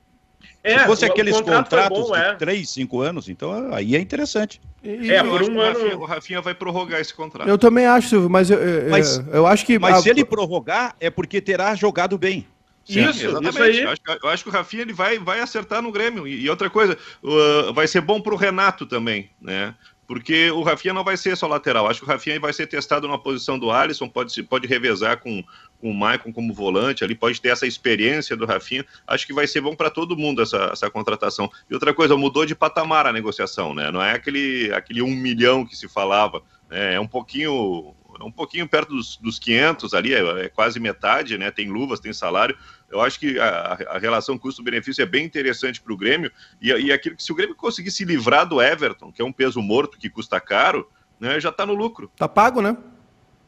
[0.64, 2.36] É, Se fosse aqueles contrato contratos bom, de é.
[2.36, 4.62] três, cinco anos, então aí é interessante.
[4.82, 5.78] E, é, por um ano.
[5.78, 7.50] O Rafinha, o Rafinha, vai prorrogar esse contrato.
[7.50, 9.78] Eu também acho, mas eu, eu, mas, eu acho que.
[9.78, 10.02] Mas a...
[10.02, 12.48] se ele prorrogar, é porque terá jogado bem.
[12.86, 13.50] Sim, isso, exatamente.
[13.50, 13.82] Isso aí.
[13.82, 16.28] Eu acho, eu acho, que o Rafinha ele vai, vai acertar no Grêmio.
[16.28, 19.74] E, e outra coisa, uh, vai ser bom para o Renato também, né?
[20.06, 21.88] Porque o Rafinha não vai ser só lateral.
[21.88, 25.44] Acho que o Rafinha vai ser testado na posição do Alisson, pode, pode revezar com,
[25.84, 28.86] com o Maicon como volante, ali pode ter essa experiência do Rafinha.
[29.06, 31.52] Acho que vai ser bom para todo mundo essa, essa contratação.
[31.70, 33.92] E outra coisa, mudou de patamar a negociação, né?
[33.92, 36.94] Não é aquele, aquele um milhão que se falava, né?
[36.94, 41.38] É um pouquinho é um pouquinho perto dos, dos 500 ali, é, é, quase metade,
[41.38, 41.52] né?
[41.52, 42.56] Tem luvas, tem salário.
[42.90, 46.32] Eu acho que a, a relação custo-benefício é bem interessante para o Grêmio.
[46.62, 49.34] E, e aquilo que se o Grêmio conseguir se livrar do Everton, que é um
[49.34, 51.42] peso morto que custa caro, né?
[51.42, 52.10] Já está no lucro.
[52.16, 52.78] Tá pago, né?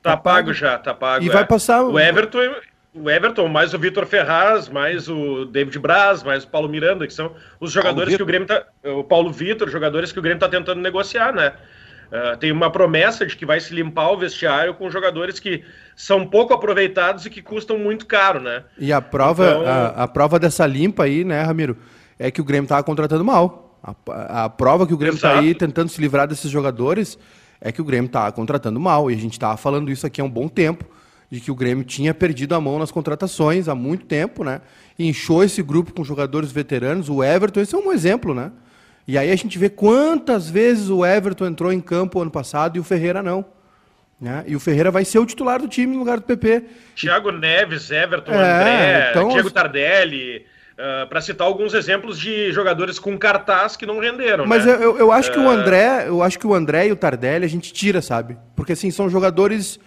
[0.06, 1.26] Tá, tá pago, pago já, tá pago.
[1.26, 1.32] E é.
[1.32, 2.38] vai passar o Everton,
[2.94, 7.14] o Everton, mais o Vitor Ferraz, mais o David Braz, mais o Paulo Miranda, que
[7.14, 8.64] são os jogadores que o Grêmio tá.
[8.84, 11.54] O Paulo Vitor, jogadores que o Grêmio tá tentando negociar, né?
[12.12, 15.64] Uh, tem uma promessa de que vai se limpar o vestiário com jogadores que
[15.96, 18.64] são pouco aproveitados e que custam muito caro, né?
[18.78, 19.66] E a prova, então...
[19.66, 21.76] a, a, prova dessa limpa aí, né, Ramiro,
[22.20, 23.80] é que o Grêmio tava contratando mal.
[23.84, 25.34] A, a prova que o Grêmio Exato.
[25.34, 27.18] tá aí tentando se livrar desses jogadores
[27.60, 29.10] é que o Grêmio está contratando mal.
[29.10, 30.86] E a gente estava falando isso aqui há um bom tempo,
[31.30, 34.62] de que o Grêmio tinha perdido a mão nas contratações há muito tempo, né?
[34.98, 37.10] E inchou esse grupo com jogadores veteranos.
[37.10, 38.52] O Everton, esse é um exemplo, né?
[39.08, 42.80] E aí a gente vê quantas vezes o Everton entrou em campo ano passado e
[42.80, 43.46] o Ferreira não.
[44.20, 44.44] Né?
[44.48, 46.64] E o Ferreira vai ser o titular do time no lugar do PP.
[46.96, 50.46] Thiago Neves, Everton, é, André, então, Diego Tardelli,
[50.78, 54.46] Uh, para citar alguns exemplos de jogadores com cartaz que não renderam.
[54.46, 54.74] Mas né?
[54.74, 57.50] eu, eu acho que o André, eu acho que o André e o Tardelli a
[57.50, 58.38] gente tira, sabe?
[58.58, 59.80] Porque assim são jogadores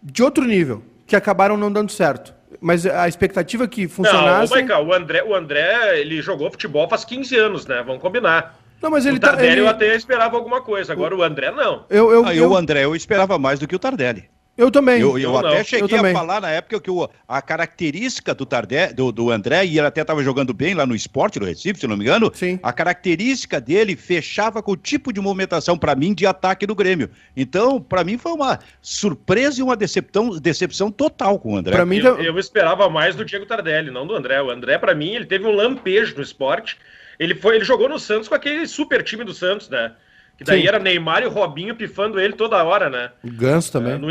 [0.00, 2.32] de outro nível que acabaram não dando certo.
[2.60, 4.54] Mas a expectativa que funcionasse.
[4.54, 7.82] Não, Michael, o André, o André, ele jogou futebol faz 15 anos, né?
[7.84, 8.56] Vamos combinar.
[8.80, 9.60] Não, mas ele o Tardelli tá, ele...
[9.62, 11.84] eu até esperava alguma coisa, agora o, o André não.
[11.90, 12.50] Eu, eu, ah, eu...
[12.50, 14.28] O André eu esperava mais do que o Tardelli.
[14.56, 15.00] Eu também.
[15.00, 18.46] Eu, eu, eu até cheguei eu a falar na época que o, a característica do,
[18.46, 21.80] Tardé, do, do André, e ele até estava jogando bem lá no esporte, no Recife,
[21.80, 22.32] se não me engano.
[22.34, 22.58] Sim.
[22.62, 27.10] A característica dele fechava com o tipo de movimentação, para mim, de ataque do Grêmio.
[27.36, 31.76] Então, para mim, foi uma surpresa e uma decepção, decepção total com o André.
[31.76, 34.40] Pra mim, eu, eu esperava mais do Diego Tardelli, não do André.
[34.40, 36.78] O André, para mim, ele teve um lampejo no esporte.
[37.18, 39.92] Ele, foi, ele jogou no Santos com aquele super time do Santos, né?
[40.38, 40.68] Que daí Sim.
[40.68, 43.10] era Neymar e o Robinho pifando ele toda hora, né?
[43.24, 43.94] O Ganso também.
[43.94, 44.10] É, no,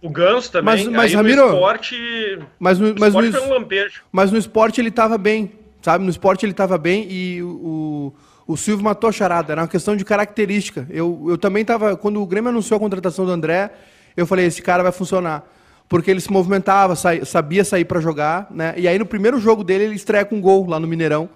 [0.00, 0.84] o Ganso também.
[0.84, 4.02] Mas, mas Ramiro, no esporte, mas no, mas esporte no, foi um lampejo.
[4.12, 6.04] Mas no esporte ele estava bem, sabe?
[6.04, 8.12] No esporte ele estava bem e o,
[8.46, 9.52] o Silvio matou a charada.
[9.52, 10.86] Era uma questão de característica.
[10.88, 13.70] Eu, eu também estava, quando o Grêmio anunciou a contratação do André,
[14.16, 15.44] eu falei, esse cara vai funcionar.
[15.88, 18.74] Porque ele se movimentava, sabia sair para jogar, né?
[18.76, 21.28] E aí no primeiro jogo dele ele estreia com um gol lá no Mineirão.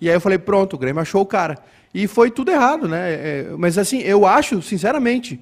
[0.00, 1.58] E aí eu falei, pronto, o Grêmio achou o cara.
[1.92, 3.12] E foi tudo errado, né?
[3.12, 5.38] É, mas assim, eu acho, sinceramente,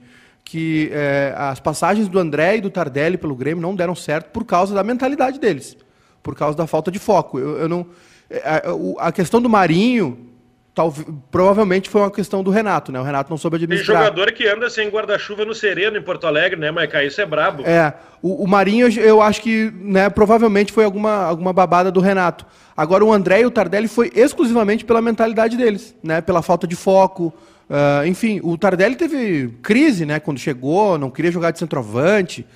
[0.49, 4.47] que é, as passagens do André e do Tardelli pelo Grêmio não deram certo por
[4.47, 5.77] causa da mentalidade deles,
[6.23, 7.39] por causa da falta de foco.
[7.39, 7.87] Eu, eu não,
[8.31, 10.27] é, a, a, questão do Marinho
[10.75, 10.91] tal,
[11.31, 12.99] provavelmente foi uma questão do Renato, né?
[12.99, 13.99] O Renato não soube administrar.
[13.99, 17.05] Tem jogador que anda sem guarda-chuva no Sereno em Porto Alegre, né, Maica?
[17.05, 17.65] Isso é brabo.
[17.67, 22.47] É, o, o, Marinho eu acho que, né, provavelmente foi alguma, alguma babada do Renato.
[22.75, 26.23] Agora o André e o Tardelli foi exclusivamente pela mentalidade deles, né?
[26.23, 27.35] Pela falta de foco,
[27.69, 30.19] Uh, enfim, o Tardelli teve crise, né?
[30.19, 32.47] Quando chegou, não queria jogar de centroavante.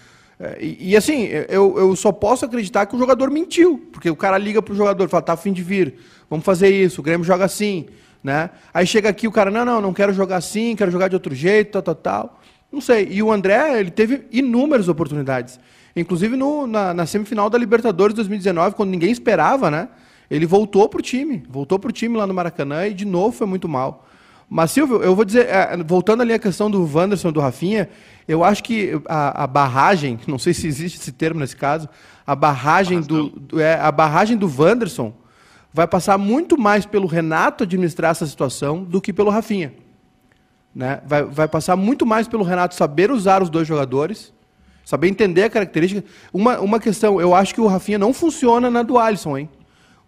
[0.41, 3.79] Uh, e, e, assim, eu, eu só posso acreditar que o jogador mentiu.
[3.93, 5.95] Porque o cara liga pro jogador, fala, tá afim de vir,
[6.31, 7.87] vamos fazer isso, o Grêmio joga assim,
[8.25, 8.51] né?
[8.73, 11.35] Aí chega aqui o cara, não, não, não quero jogar assim, quero jogar de outro
[11.35, 12.41] jeito, tal, tal, tal.
[12.73, 13.07] Não sei.
[13.11, 15.61] E o André, ele teve inúmeras oportunidades.
[15.95, 19.89] Inclusive no, na, na semifinal da Libertadores 2019, quando ninguém esperava, né?
[20.31, 23.69] Ele voltou pro time, voltou pro time lá no Maracanã e de novo foi muito
[23.69, 24.09] mal.
[24.55, 27.89] Mas, Silvio, eu vou dizer, é, voltando ali à questão do Wanderson e do Rafinha,
[28.29, 31.89] eu acho que a, a, barragem, não sei se existe esse termo nesse caso,
[32.27, 35.15] a barragem do, do, é, a barragem do Wanderson
[35.73, 39.73] vai passar muito mais pelo Renato administrar essa situação do que pelo Rafinha.
[40.75, 41.01] Né?
[41.07, 44.35] Vai, vai passar muito mais pelo Renato saber usar os dois jogadores,
[44.85, 46.05] saber entender a característica.
[46.31, 49.49] Uma, uma questão, eu acho que o Rafinha não funciona na do Alisson, hein?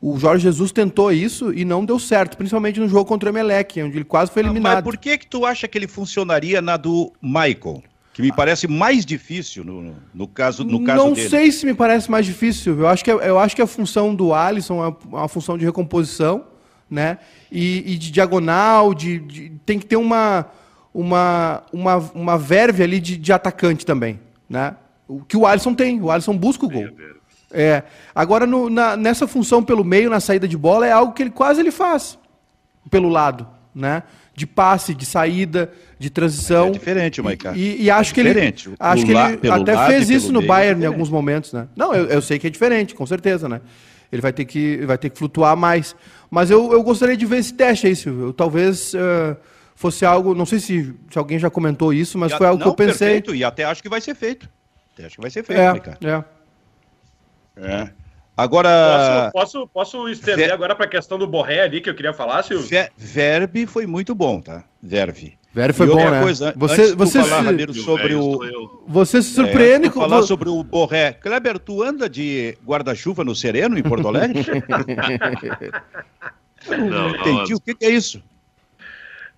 [0.07, 3.83] O Jorge Jesus tentou isso e não deu certo, principalmente no jogo contra o Emelec,
[3.83, 4.75] onde ele quase foi eliminado.
[4.75, 7.83] Mas por que que tu acha que ele funcionaria na do Michael?
[8.13, 11.29] Que me parece mais difícil no, no caso, no caso não dele.
[11.31, 12.79] sei se me parece mais difícil.
[12.81, 15.65] Eu acho que, é, eu acho que a função do Alisson é uma função de
[15.65, 16.45] recomposição,
[16.91, 17.17] né?
[17.51, 20.45] E, e de diagonal, de, de, tem que ter uma,
[20.93, 24.77] uma, uma, uma verve ali de, de atacante também, né?
[25.09, 25.99] O que o Alisson tem.
[26.03, 26.85] O Alisson busca o gol.
[26.85, 27.15] É.
[28.15, 31.31] Agora, no, na, nessa função pelo meio, na saída de bola, é algo que ele
[31.31, 32.19] quase ele faz.
[32.91, 34.03] Pelo lado, né?
[34.35, 36.67] De passe, de saída, de transição.
[36.67, 37.53] É diferente, Maica.
[37.57, 40.85] E, e, acho é que ele, acho que ele até fez isso no Bayern é
[40.85, 41.69] em alguns momentos, né?
[41.77, 43.61] Não, eu, eu, sei que é diferente, com certeza, né?
[44.13, 45.97] Ele vai ter que, vai ter que flutuar mais.
[46.31, 48.27] Mas eu, eu gostaria de ver esse teste aí, Silvio.
[48.27, 49.37] Eu, talvez uh,
[49.75, 52.83] fosse algo, não sei se, se alguém já comentou isso, mas foi algo não, que
[52.83, 53.09] eu pensei.
[53.09, 54.49] Perfeito, e até acho que vai ser feito.
[54.93, 55.99] Até acho que vai ser feito, é, Maica.
[56.03, 56.25] É.
[57.57, 57.89] É.
[58.37, 59.31] Agora.
[59.33, 60.53] Posso, posso, posso estender Ver...
[60.53, 62.67] agora para a questão do Borré ali que eu queria falar, Silvio?
[62.67, 62.91] Ver...
[62.97, 64.65] Verbe foi muito bom, tá?
[64.83, 65.39] Verve.
[65.53, 66.21] Verve foi bom, né?
[66.21, 67.81] Coisa, você, você falar, se...
[67.81, 68.83] sobre o...
[68.89, 70.01] Você se surpreende é, com...
[70.01, 71.13] falar sobre o Borré.
[71.13, 74.43] Kleber, tu anda de guarda-chuva no Sereno, em Porto Alegre?
[76.69, 77.51] não, não, entendi.
[77.51, 78.21] Não, o que, que é isso?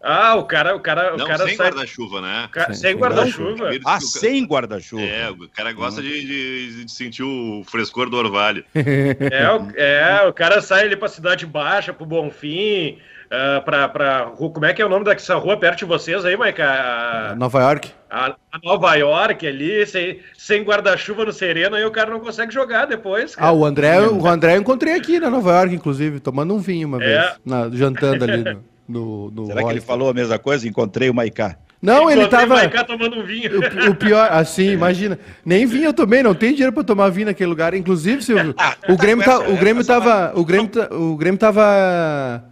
[0.09, 1.67] Ah, o cara, o cara, não, o cara sem sai...
[1.67, 2.49] guarda-chuva, né?
[2.53, 2.67] Ca...
[2.67, 3.71] Sem, sem guarda-chuva.
[3.85, 5.03] Ah, sem guarda-chuva.
[5.03, 8.65] É, o cara gosta de, de, de, sentir o frescor do orvalho.
[8.77, 14.33] É, o, é, o cara sai ali pra Cidade Baixa, pro Bonfim, uh, pra, pra...
[14.37, 17.35] Como é que é o nome dessa rua perto de vocês aí, Maica?
[17.37, 17.91] Nova York.
[18.09, 22.53] A, a, Nova York ali, sem, sem guarda-chuva no Sereno, aí o cara não consegue
[22.53, 23.35] jogar depois.
[23.35, 23.49] Cara.
[23.49, 26.87] Ah, o André, o André eu encontrei aqui na Nova York, inclusive, tomando um vinho
[26.87, 27.07] uma é.
[27.07, 28.45] vez, na, jantando ali.
[28.45, 28.76] No...
[28.89, 30.67] No, no Será que ele falou a mesma coisa?
[30.69, 31.59] Encontrei o Maiká.
[31.81, 32.69] Não, ele tava.
[32.85, 33.51] Tomando um vinho.
[33.61, 35.19] O, o, pior, assim, imagina.
[35.45, 37.75] Nem vinho eu tomei, não tem dinheiro para tomar vinho naquele lugar.
[37.75, 38.55] Inclusive, Silvio,
[38.89, 40.33] o Grêmio, tá, o Grêmio tava.
[40.35, 42.45] O Grêmio, o Grêmio tava.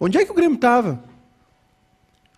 [0.00, 1.02] Onde é que o Grêmio tava?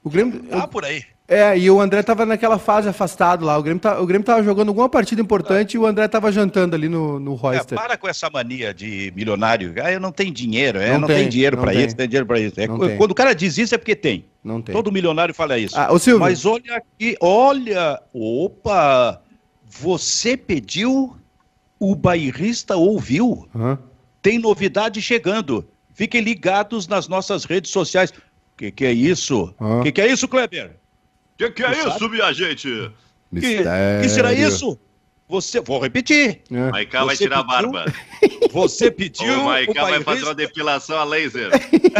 [0.02, 0.44] O Grêmio.
[0.52, 1.02] Ah, por aí.
[1.26, 3.56] É, e o André tava naquela fase afastado lá.
[3.56, 6.76] O Grêmio, tá, o Grêmio tava jogando alguma partida importante e o André tava jantando
[6.76, 7.78] ali no, no Royster.
[7.78, 9.72] É, para com essa mania de milionário.
[9.82, 12.26] Ah, eu não tenho dinheiro, é, não, não tem, tem dinheiro para isso, tem dinheiro
[12.26, 12.60] para isso.
[12.60, 14.26] É, quando o cara diz isso é porque tem.
[14.42, 14.74] Não tem.
[14.74, 15.78] Todo milionário fala isso.
[15.78, 16.20] Ah, o Silvio.
[16.20, 19.22] Mas olha aqui, olha, opa,
[19.66, 21.16] você pediu,
[21.78, 23.48] o bairrista ouviu.
[24.20, 25.66] Tem novidade chegando.
[25.94, 28.10] Fiquem ligados nas nossas redes sociais.
[28.10, 28.14] O
[28.58, 29.54] que, que é isso?
[29.58, 30.83] O que, que é isso, Kleber?
[31.34, 32.08] O que, que é isso, sabe?
[32.10, 32.92] minha gente?
[33.32, 33.64] Que,
[34.02, 34.78] que será isso?
[35.26, 36.42] Você, vou repetir.
[36.50, 36.70] É.
[36.70, 37.92] Maiká vai tirar pediu, a barba.
[38.52, 39.40] Você pediu.
[39.40, 41.50] O Maiká vai fazer uma depilação a laser.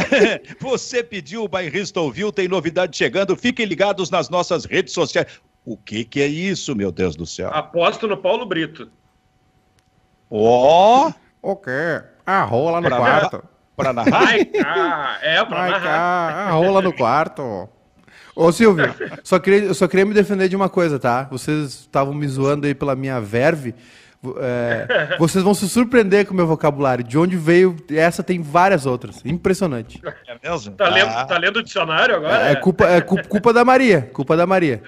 [0.61, 3.35] você pediu, o bairrista ouviu, tem novidade chegando.
[3.35, 5.27] Fiquem ligados nas nossas redes sociais.
[5.65, 7.51] O que, que é isso, meu Deus do céu?
[7.53, 8.89] Aposto no Paulo Brito.
[10.31, 11.09] Ó!
[11.09, 11.51] Oh.
[11.51, 12.03] O quê?
[12.25, 13.37] A rola no pra quarto.
[13.37, 14.23] Narrar, pra narrar?
[14.23, 16.49] Maiká, é, pra Maiká, narrar.
[16.49, 17.69] A rola no quarto.
[18.37, 18.93] Ô, Silvio,
[19.23, 21.25] só queria, só queria me defender de uma coisa, tá?
[21.31, 23.75] Vocês estavam me zoando aí pela minha verve.
[24.39, 27.05] É, vocês vão se surpreender com o meu vocabulário.
[27.05, 29.21] De onde veio, essa tem várias outras.
[29.25, 30.01] Impressionante.
[30.27, 30.73] É mesmo?
[30.75, 31.25] Tá, lendo, ah.
[31.25, 32.49] tá lendo o dicionário agora?
[32.49, 34.11] É, é culpa, é culpa, culpa da Maria.
[34.13, 34.83] Culpa da Maria.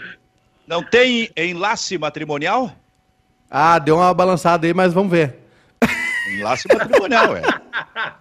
[0.66, 2.72] Não tem enlace matrimonial?
[3.48, 5.36] Ah, deu uma balançada aí, mas vamos ver.
[6.36, 7.42] Enlace matrimonial, é.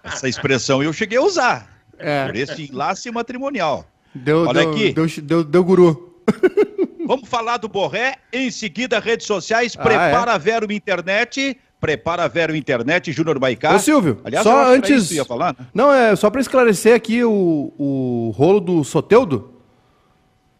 [0.04, 1.68] Essa expressão eu cheguei a usar.
[1.98, 2.26] É.
[2.26, 3.84] Por esse enlace matrimonial.
[4.16, 4.92] Deu, Olha deu, aqui.
[4.92, 6.14] Deu, deu, deu guru.
[7.06, 10.38] Vamos falar do Borré, em seguida redes sociais, ah, prepara é?
[10.38, 13.76] Vero Internet, prepara Vero Internet, Júnior Baicá.
[13.76, 15.12] Ô Silvio, Aliás, só antes...
[15.12, 15.66] Ia falar, né?
[15.72, 19.52] Não, é só para esclarecer aqui o, o rolo do Soteudo.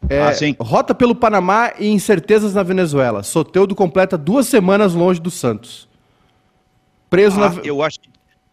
[0.09, 0.55] É, ah, sim.
[0.61, 3.25] Rota pelo Panamá e incertezas na Venezuela.
[3.25, 5.89] Soteudo completa duas semanas longe do Santos.
[7.11, 7.61] Preso ah, na...
[7.63, 8.09] Eu acho que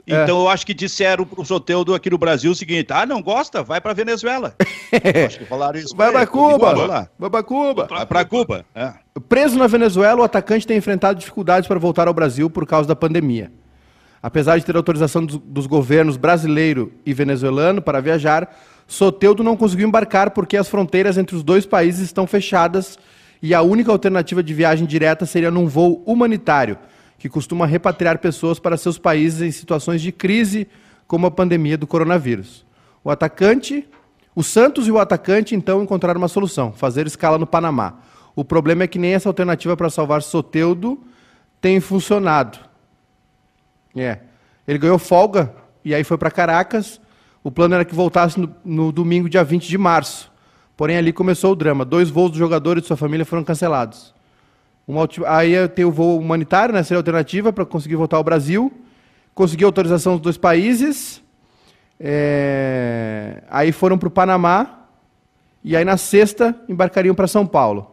[0.07, 0.23] é.
[0.23, 3.63] Então eu acho que disseram pro Soteudo aqui no Brasil o seguinte: ah, não gosta?
[3.63, 4.55] Vai pra Venezuela.
[5.25, 5.95] acho que falaram isso.
[5.95, 7.07] Vai pra Cuba!
[7.17, 7.87] Vai pra Cuba!
[7.89, 8.65] Vai pra Cuba!
[8.75, 8.93] É.
[9.29, 12.95] Preso na Venezuela, o atacante tem enfrentado dificuldades para voltar ao Brasil por causa da
[12.95, 13.51] pandemia.
[14.21, 18.55] Apesar de ter autorização dos, dos governos brasileiro e venezuelano para viajar,
[18.87, 22.97] Soteudo não conseguiu embarcar porque as fronteiras entre os dois países estão fechadas
[23.41, 26.77] e a única alternativa de viagem direta seria num voo humanitário
[27.23, 30.67] que costuma repatriar pessoas para seus países em situações de crise,
[31.07, 32.65] como a pandemia do coronavírus.
[33.01, 33.87] O atacante,
[34.35, 37.93] o Santos e o atacante então encontraram uma solução: fazer escala no Panamá.
[38.35, 41.01] O problema é que nem essa alternativa para salvar Soteudo
[41.61, 42.59] tem funcionado.
[43.95, 44.19] É.
[44.67, 45.55] Ele ganhou folga
[45.85, 46.99] e aí foi para Caracas.
[47.41, 50.29] O plano era que voltasse no, no, domingo, dia 20 de março.
[50.75, 51.85] Porém, ali começou o drama.
[51.85, 54.13] Dois voos do jogador e de sua família foram cancelados.
[54.87, 56.83] Uma, aí tem o voo humanitário, né?
[56.83, 58.71] Seria alternativa para conseguir voltar ao Brasil.
[59.33, 61.21] Consegui autorização dos dois países.
[61.99, 63.43] É...
[63.49, 64.87] Aí foram para o Panamá.
[65.63, 67.89] E aí na sexta embarcariam para São Paulo.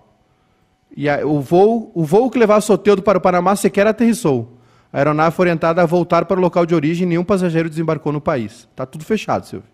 [0.97, 4.59] E aí, o, voo, o voo que levava Soteudo para o Panamá sequer aterrissou.
[4.93, 8.13] A aeronave foi orientada a voltar para o local de origem e nenhum passageiro desembarcou
[8.13, 8.69] no país.
[8.71, 9.69] Está tudo fechado, Silvio.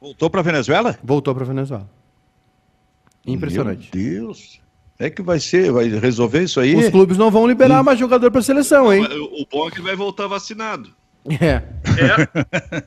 [0.00, 0.96] Voltou para a Venezuela?
[1.02, 1.90] Voltou para a Venezuela.
[3.26, 3.90] Impressionante.
[3.92, 4.60] Meu Deus.
[4.98, 6.74] É que vai ser, vai resolver isso aí?
[6.76, 7.84] Os clubes não vão liberar hum.
[7.84, 9.04] mais jogador para seleção, hein?
[9.04, 10.90] O bom é que vai voltar vacinado.
[11.40, 11.62] É.
[12.00, 12.82] é.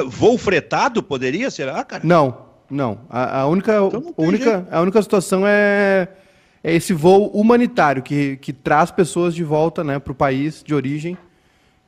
[0.06, 2.02] Voo fretado poderia, será, cara?
[2.04, 2.38] Não,
[2.70, 3.00] não.
[3.10, 6.08] A, a única, então única, a única situação é,
[6.62, 10.74] é esse voo humanitário que, que traz pessoas de volta né, para o país de
[10.74, 11.18] origem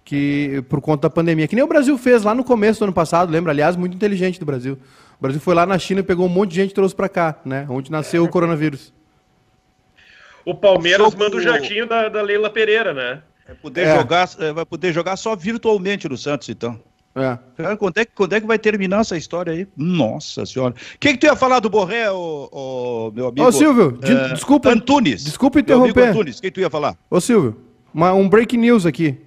[0.04, 1.48] que por conta da pandemia.
[1.48, 3.52] Que nem o Brasil fez lá no começo do ano passado, lembra?
[3.52, 4.78] Aliás, muito inteligente do Brasil.
[5.18, 7.08] O Brasil foi lá na China e pegou um monte de gente e trouxe para
[7.08, 7.66] cá, né?
[7.68, 8.94] Onde nasceu o coronavírus.
[10.46, 13.20] O Palmeiras manda o jatinho da, da Leila Pereira, né?
[13.44, 13.96] Vai poder, é.
[13.96, 16.80] jogar, é, vai poder jogar só virtualmente no Santos, então.
[17.16, 17.36] É.
[17.56, 19.66] Cara, quando, é que, quando é que vai terminar essa história aí?
[19.76, 20.72] Nossa senhora.
[20.72, 23.44] O que, que tu ia falar do Borré, ô, ô meu amigo?
[23.44, 24.70] Ô, Silvio, de, é, desculpa.
[24.70, 25.24] Antunes.
[25.24, 26.10] Desculpa interromper.
[26.10, 26.96] Antunes, o que, que tu ia falar?
[27.10, 27.56] Ô, Silvio,
[27.92, 29.18] uma, um break news aqui.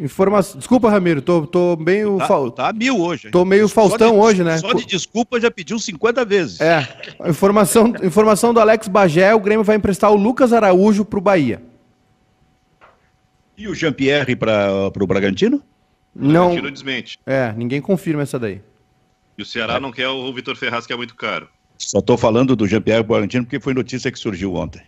[0.00, 0.58] Informação.
[0.58, 2.16] Desculpa, Ramiro, tô, tô meio.
[2.18, 2.50] Tá, fa...
[2.50, 3.30] tá mil hoje.
[3.30, 4.56] Tô meio Faustão de, hoje, né?
[4.56, 6.60] Só de desculpa já pediu 50 vezes.
[6.60, 6.88] É.
[7.28, 11.62] Informação, informação do Alex Bagé: o Grêmio vai emprestar o Lucas Araújo pro Bahia.
[13.58, 15.62] E o Jean-Pierre para o Bragantino?
[16.16, 16.46] Não.
[16.46, 17.18] Bragantino desmente.
[17.26, 18.62] É, ninguém confirma essa daí.
[19.36, 19.80] E o Ceará é.
[19.80, 21.46] não quer o Vitor Ferraz, que é muito caro.
[21.76, 24.82] Só tô falando do Jean-Pierre Bragantino porque foi notícia que surgiu ontem.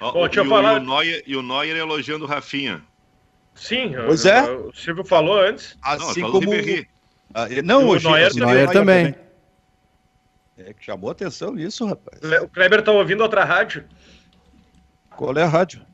[0.00, 0.74] Ó, e, falar...
[0.74, 2.82] o, e, o Neuer, e o Neuer elogiando o Rafinha.
[3.54, 4.42] Sim, pois é.
[4.50, 5.76] o Silvio falou antes.
[5.82, 6.50] Assim não, como.
[7.32, 9.12] Ah, não, o Neuer, o Neuer também.
[9.12, 9.24] também.
[10.56, 12.20] É que chamou atenção isso, rapaz.
[12.42, 13.84] O Kleber tá ouvindo outra rádio.
[15.16, 15.84] Qual é a rádio?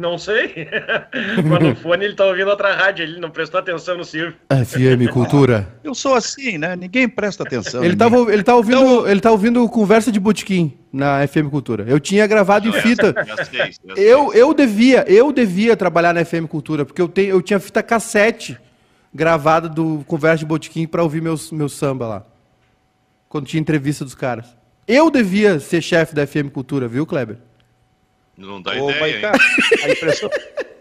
[0.00, 0.66] Não sei.
[1.44, 4.34] Mas no fone ele tá ouvindo outra rádio, ele não prestou atenção no Silvio.
[4.48, 5.68] FM Cultura.
[5.84, 6.74] Eu sou assim, né?
[6.74, 7.84] Ninguém presta atenção.
[7.84, 9.06] Ele, tava, ele, tá ouvindo, então...
[9.06, 11.84] ele tá ouvindo conversa de botequim na FM Cultura.
[11.86, 13.14] Eu tinha gravado em fita.
[13.94, 17.82] Eu, eu devia, eu devia trabalhar na FM Cultura, porque eu, tenho, eu tinha fita
[17.82, 18.58] cassete
[19.12, 22.26] gravada do conversa de botequim para ouvir meus, meus samba lá.
[23.28, 24.56] Quando tinha entrevista dos caras.
[24.88, 27.36] Eu devia ser chefe da FM Cultura, viu, Kleber?
[28.40, 29.00] Não dá Ô, ideia.
[29.00, 29.32] Maiká,
[29.84, 30.30] a, impressão,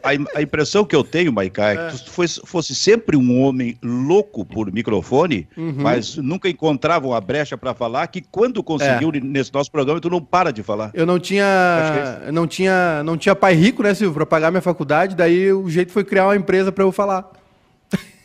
[0.02, 2.00] a, a, impressão que eu tenho, Maiká, é que é.
[2.06, 5.76] tu fosse, fosse sempre um homem louco por microfone, uhum.
[5.76, 9.20] mas nunca encontrava uma brecha para falar, que quando conseguiu é.
[9.20, 10.90] nesse nosso programa, tu não para de falar.
[10.94, 14.62] Eu não tinha, é não tinha, não tinha pai rico, né, Silvio, para pagar minha
[14.62, 17.30] faculdade, daí o jeito foi criar uma empresa para eu falar.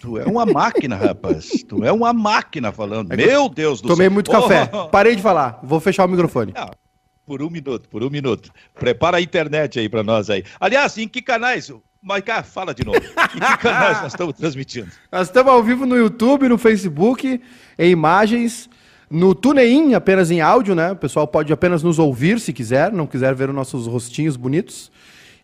[0.01, 1.65] Tu é uma máquina, rapaz.
[1.67, 3.11] Tu é uma máquina falando.
[3.11, 3.97] É Meu Deus do Tomei céu.
[3.97, 4.71] Tomei muito café.
[4.71, 4.89] Oh.
[4.93, 5.59] Parei de falar.
[5.63, 6.53] Vou fechar o microfone.
[6.55, 6.84] Não.
[7.27, 8.51] Por um minuto, por um minuto.
[8.75, 10.45] Prepara a internet aí para nós aí.
[10.61, 11.73] Aliás, em que canais?
[12.03, 12.99] Maiká, fala de novo.
[12.99, 14.89] Em que canais nós estamos transmitindo?
[15.11, 17.41] Nós estamos ao vivo no YouTube, no Facebook,
[17.79, 18.69] em imagens,
[19.09, 20.93] no TuneIn, apenas em áudio, né?
[20.93, 24.93] O pessoal pode apenas nos ouvir se quiser, não quiser ver os nossos rostinhos bonitos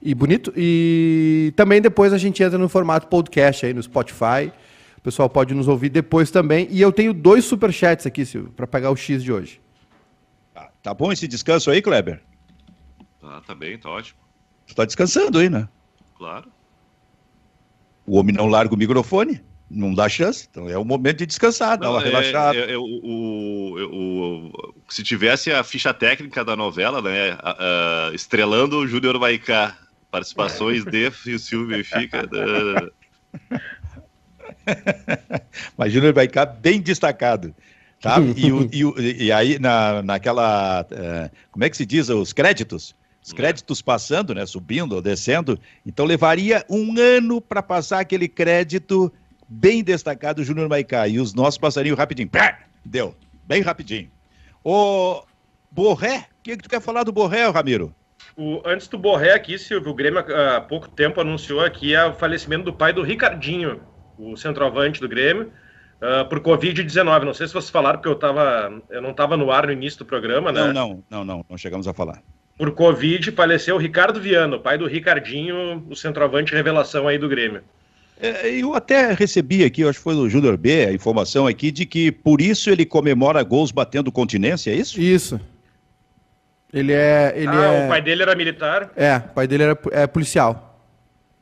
[0.03, 0.53] e bonito.
[0.55, 4.53] E também depois a gente entra no formato podcast aí no Spotify.
[4.99, 6.69] O pessoal pode nos ouvir depois também.
[6.71, 9.61] E eu tenho dois superchats aqui, Silvio, para pagar o X de hoje.
[10.83, 12.23] Tá bom esse descanso aí, Kleber?
[13.21, 14.19] Tá, tá bem, tá ótimo.
[14.67, 15.69] Tu tá descansando aí, né?
[16.17, 16.51] Claro.
[18.07, 20.49] O homem não larga o microfone, não dá chance.
[20.51, 22.59] Então é o momento de descansar, não, dar uma é, relaxada.
[22.59, 27.39] É, é, o, o, o, se tivesse a ficha técnica da novela, né?
[27.41, 29.77] A, a, estrelando o Júnior Maicá,
[30.11, 32.23] participações de e o Silvio fica.
[32.23, 32.91] Né?
[35.77, 37.55] Mas Júnior Maicá bem destacado.
[38.01, 38.17] Tá?
[38.35, 40.83] E, o, e, o, e aí, na, naquela.
[40.91, 42.09] Uh, como é que se diz?
[42.09, 42.97] Os créditos.
[43.23, 44.47] Os créditos passando, né?
[44.47, 45.59] Subindo ou descendo.
[45.85, 49.13] Então levaria um ano para passar aquele crédito
[49.47, 51.07] bem destacado, Júnior Maicá.
[51.07, 52.31] E os nossos passariam rapidinho.
[52.83, 53.15] Deu.
[53.47, 54.11] Bem rapidinho.
[54.65, 55.23] O
[55.71, 57.95] Borré, o que, que tu quer falar do Borré, Ramiro?
[58.35, 62.65] O, antes do Borré aqui, Silvio, o Grêmio há pouco tempo anunciou aqui o falecimento
[62.65, 63.83] do pai do Ricardinho,
[64.19, 65.53] o centroavante do Grêmio
[66.01, 67.25] uh, por Covid-19.
[67.25, 69.99] Não sei se vocês falaram, porque eu, tava, eu não estava no ar no início
[70.01, 70.61] do programa, né?
[70.61, 72.23] Não, não, não, não, não chegamos a falar.
[72.57, 77.63] Por Covid, faleceu o Ricardo Viano, pai do Ricardinho, o centroavante revelação aí do Grêmio.
[78.21, 81.87] É, eu até recebi aqui, acho que foi do Júnior B, a informação aqui de
[81.87, 85.01] que por isso ele comemora gols batendo continência, é isso?
[85.01, 85.41] Isso.
[86.73, 87.33] Ele é.
[87.35, 87.87] Ele ah, é...
[87.87, 88.91] o pai dele era militar?
[88.95, 90.79] É, o pai dele era é policial.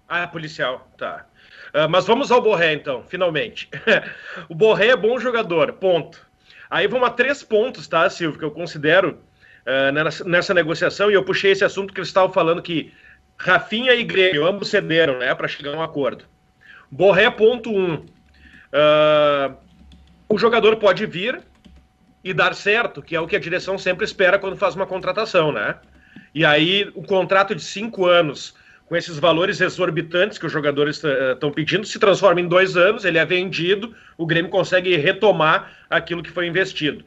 [0.09, 1.27] Ah, policial, tá.
[1.73, 3.69] Ah, mas vamos ao Borré, então, finalmente.
[4.49, 6.27] o Borré é bom jogador, ponto.
[6.71, 9.19] Aí vamos a três pontos, tá, Silvio, que eu considero
[9.67, 12.93] uh, nessa, nessa, negociação, e eu puxei esse assunto que eles estavam falando que
[13.39, 16.25] Rafinha e Grêmio, ambos cederam, né, para chegar a um acordo.
[16.91, 17.95] Borré, ponto um.
[17.95, 19.57] Uh,
[20.29, 21.41] o jogador pode vir
[22.23, 25.53] e dar certo, que é o que a direção sempre espera quando faz uma contratação,
[25.53, 25.77] né?
[26.35, 28.55] E aí, o contrato de cinco anos
[28.89, 33.05] com esses valores exorbitantes que os jogadores estão eh, pedindo, se transforma em dois anos,
[33.05, 37.05] ele é vendido, o Grêmio consegue retomar aquilo que foi investido.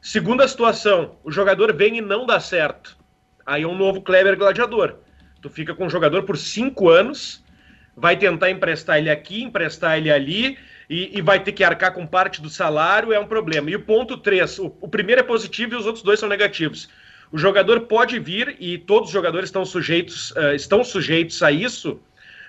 [0.00, 2.96] Segunda situação, o jogador vem e não dá certo.
[3.44, 5.00] Aí é um novo Kleber gladiador.
[5.42, 7.44] Tu fica com o jogador por cinco anos,
[7.96, 10.56] vai tentar emprestar ele aqui, emprestar ele ali,
[10.88, 13.68] e, e vai ter que arcar com parte do salário, é um problema.
[13.70, 16.88] E o ponto três, o, o primeiro é positivo e os outros dois são negativos
[17.30, 22.00] o jogador pode vir, e todos os jogadores estão sujeitos, uh, estão sujeitos a isso,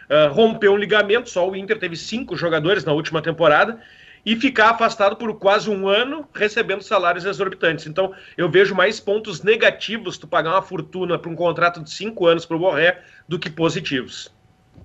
[0.10, 3.82] uh, romper um ligamento, só o Inter teve cinco jogadores na última temporada,
[4.26, 7.88] e ficar afastado por quase um ano recebendo salários exorbitantes.
[7.88, 12.28] Então, eu vejo mais pontos negativos tu pagar uma fortuna para um contrato de cinco
[12.28, 14.30] anos para o Borré do que positivos.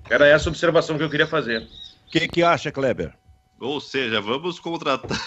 [0.09, 1.62] Era essa observação que eu queria fazer.
[2.07, 3.12] O que, que acha, Kleber?
[3.59, 5.18] Ou seja, vamos contratar.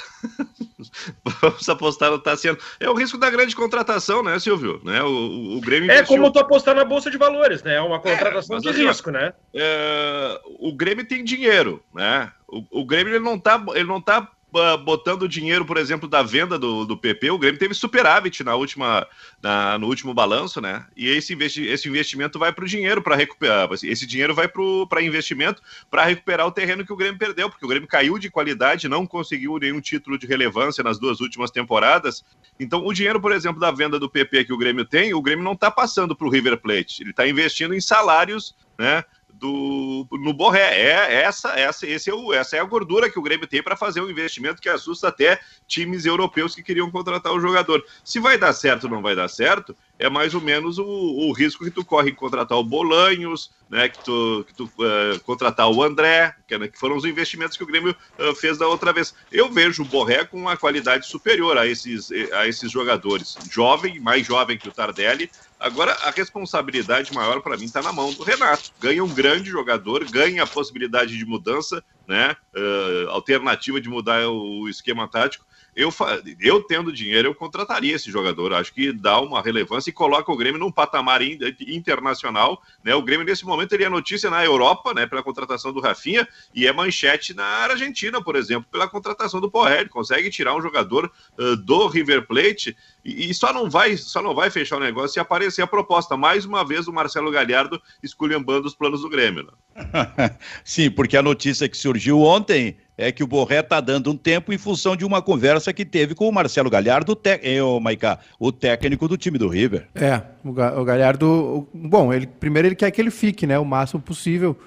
[1.42, 2.58] vamos apostar no Tassiano.
[2.80, 4.82] É o risco da grande contratação, né, Silvio?
[4.84, 5.02] Né?
[5.04, 6.16] O, o Grêmio investiu...
[6.16, 7.76] É como tu apostar na Bolsa de Valores, né?
[7.76, 9.34] É uma contratação é, de assim, risco, né?
[9.54, 12.32] É, o Grêmio tem dinheiro, né?
[12.48, 14.30] O, o Grêmio ele não tá, ele não tá
[14.78, 19.08] botando dinheiro, por exemplo, da venda do, do PP, o Grêmio teve superávit na última,
[19.42, 20.86] na, no último balanço, né?
[20.96, 23.70] E esse, investi esse investimento vai para o dinheiro, para recuperar.
[23.72, 27.70] Esse dinheiro vai para investimento para recuperar o terreno que o Grêmio perdeu, porque o
[27.70, 32.24] Grêmio caiu de qualidade, não conseguiu nenhum título de relevância nas duas últimas temporadas.
[32.60, 35.44] Então, o dinheiro, por exemplo, da venda do PP que o Grêmio tem, o Grêmio
[35.44, 39.04] não está passando para o River Plate, ele está investindo em salários, né?
[39.40, 40.80] Do, no Borré.
[40.80, 43.76] É, essa, essa, esse é o, essa é a gordura que o Grêmio tem para
[43.76, 47.84] fazer um investimento que assusta até times europeus que queriam contratar o jogador.
[48.04, 51.32] Se vai dar certo ou não vai dar certo, é mais ou menos o, o
[51.32, 55.70] risco que tu corre em contratar o Bolanhos, né, que tu, que tu uh, contratar
[55.70, 58.94] o André, que, né, que, foram os investimentos que o Grêmio uh, fez da outra
[58.94, 59.14] vez.
[59.32, 63.38] Eu vejo o Borré com uma qualidade superior a esses, a esses jogadores.
[63.52, 65.30] Jovem, mais jovem que o Tardelli,
[65.60, 68.72] Agora, a responsabilidade maior para mim está na mão do Renato.
[68.80, 72.36] Ganha um grande jogador, ganha a possibilidade de mudança, né?
[72.56, 75.47] Uh, alternativa de mudar o esquema tático
[75.78, 75.94] eu,
[76.42, 78.52] eu tendo dinheiro, eu contrataria esse jogador.
[78.52, 82.60] Acho que dá uma relevância e coloca o Grêmio num patamar internacional.
[82.84, 82.96] Né?
[82.96, 86.74] O Grêmio, nesse momento, teria notícia na Europa, né, pela contratação do Rafinha, e é
[86.74, 89.82] manchete na Argentina, por exemplo, pela contratação do Porré.
[89.82, 92.76] Ele consegue tirar um jogador uh, do River Plate
[93.06, 96.18] e, e, só, não vai, só não vai fechar o negócio se aparecer a proposta.
[96.18, 99.44] Mais uma vez, o Marcelo Galhardo esculhambando os planos do Grêmio.
[99.76, 100.36] Né?
[100.66, 104.52] Sim, porque a notícia que surgiu ontem é que o Borré está dando um tempo
[104.52, 107.40] em função de uma conversa que teve com o Marcelo Galhardo, te...
[107.44, 109.88] eu, Maiká, o técnico do time do River.
[109.94, 110.52] É, o
[110.84, 114.58] Galhardo, bom, ele primeiro ele quer que ele fique, né, o máximo possível.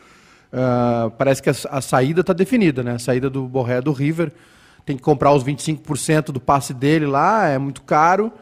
[0.52, 2.94] Uh, parece que a, a saída está definida, né?
[2.94, 4.32] A saída do Borré do River
[4.84, 8.32] tem que comprar os 25% do passe dele lá, é muito caro.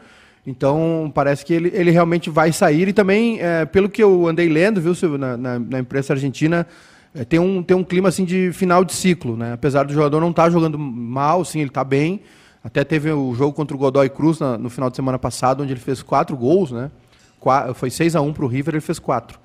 [0.45, 2.87] Então, parece que ele, ele realmente vai sair.
[2.87, 6.65] E também, é, pelo que eu andei lendo, viu, Silvio, na, na, na imprensa argentina,
[7.13, 9.53] é, tem, um, tem um clima assim de final de ciclo, né?
[9.53, 12.21] Apesar do jogador não estar tá jogando mal, sim, ele está bem.
[12.63, 15.73] Até teve o jogo contra o Godoy Cruz na, no final de semana passado, onde
[15.73, 16.91] ele fez quatro gols, né?
[17.39, 19.39] Qua, foi 6 a 1 para o River, ele fez quatro.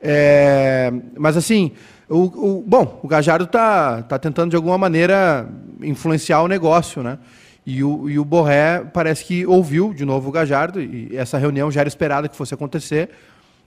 [0.00, 1.72] É, mas assim,
[2.08, 5.48] o, o, bom, o Gajardo está tá tentando de alguma maneira
[5.82, 7.18] influenciar o negócio, né?
[7.66, 11.70] E o, e o Borré parece que ouviu de novo o Gajardo, e essa reunião
[11.70, 13.10] já era esperada que fosse acontecer.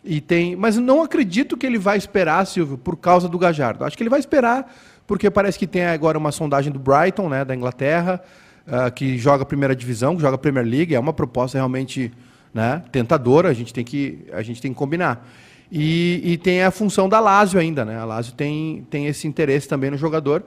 [0.04, 3.86] E tem, mas não acredito que ele vai esperar, Silvio, por causa do Gajardo.
[3.86, 4.70] Acho que ele vai esperar
[5.06, 8.22] porque parece que tem agora uma sondagem do Brighton, né, da Inglaterra,
[8.68, 10.95] uh, que joga primeira divisão, que joga Premier League.
[10.95, 12.12] É uma proposta realmente
[12.54, 13.49] né, tentadora.
[13.49, 15.28] A gente tem que, a gente tem que combinar.
[15.72, 17.97] E, e tem a função da Lazio ainda, né?
[17.97, 20.43] A Lazio tem, tem esse interesse também no jogador.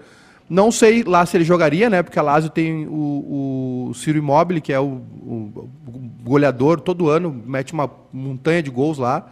[0.49, 2.03] Não sei lá se ele jogaria, né?
[2.03, 5.71] Porque a Lazio tem o, o Ciro Immobile, que é o, o,
[6.23, 9.29] goleador, todo ano mete uma montanha de gols lá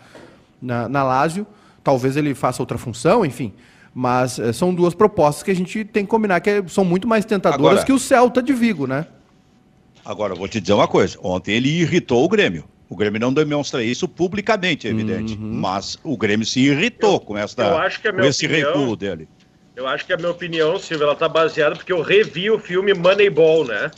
[0.61, 1.47] na, na Lazio.
[1.83, 3.53] Talvez ele faça outra função, enfim.
[3.95, 7.07] Mas é, são duas propostas que a gente tem que combinar que é, são muito
[7.07, 9.07] mais tentadoras agora, que o Celta de Vigo, né?
[10.05, 11.17] Agora, eu vou te dizer uma coisa.
[11.23, 12.65] Ontem ele irritou o Grêmio.
[12.89, 15.35] O Grêmio não demonstra isso publicamente, é evidente.
[15.35, 15.55] Uhum.
[15.55, 17.71] Mas o Grêmio se irritou eu, com, esta,
[18.13, 19.29] com esse opinião, recuo dele.
[19.77, 22.95] Eu acho que a minha opinião, Silvio, ela tá baseada porque eu revi o filme
[22.95, 23.91] Moneyball, né?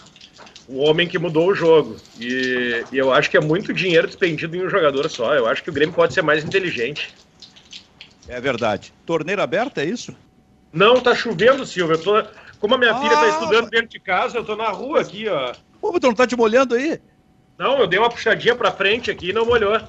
[0.66, 1.96] O homem que mudou o jogo.
[2.18, 5.34] E, e, eu acho que é muito dinheiro despendido em um jogador só.
[5.34, 7.14] Eu acho que o Grêmio pode ser mais inteligente.
[8.26, 8.92] É verdade.
[9.04, 10.16] Torneira aberta, é isso?
[10.72, 11.94] Não, tá chovendo, Silvio.
[11.94, 12.24] Eu tô,
[12.58, 15.28] como a minha ah, filha tá estudando dentro de casa, eu tô na rua aqui,
[15.28, 15.54] ó.
[15.80, 17.00] Pô, tu não tá te molhando aí?
[17.58, 19.80] Não, eu dei uma puxadinha pra frente aqui e não molhou.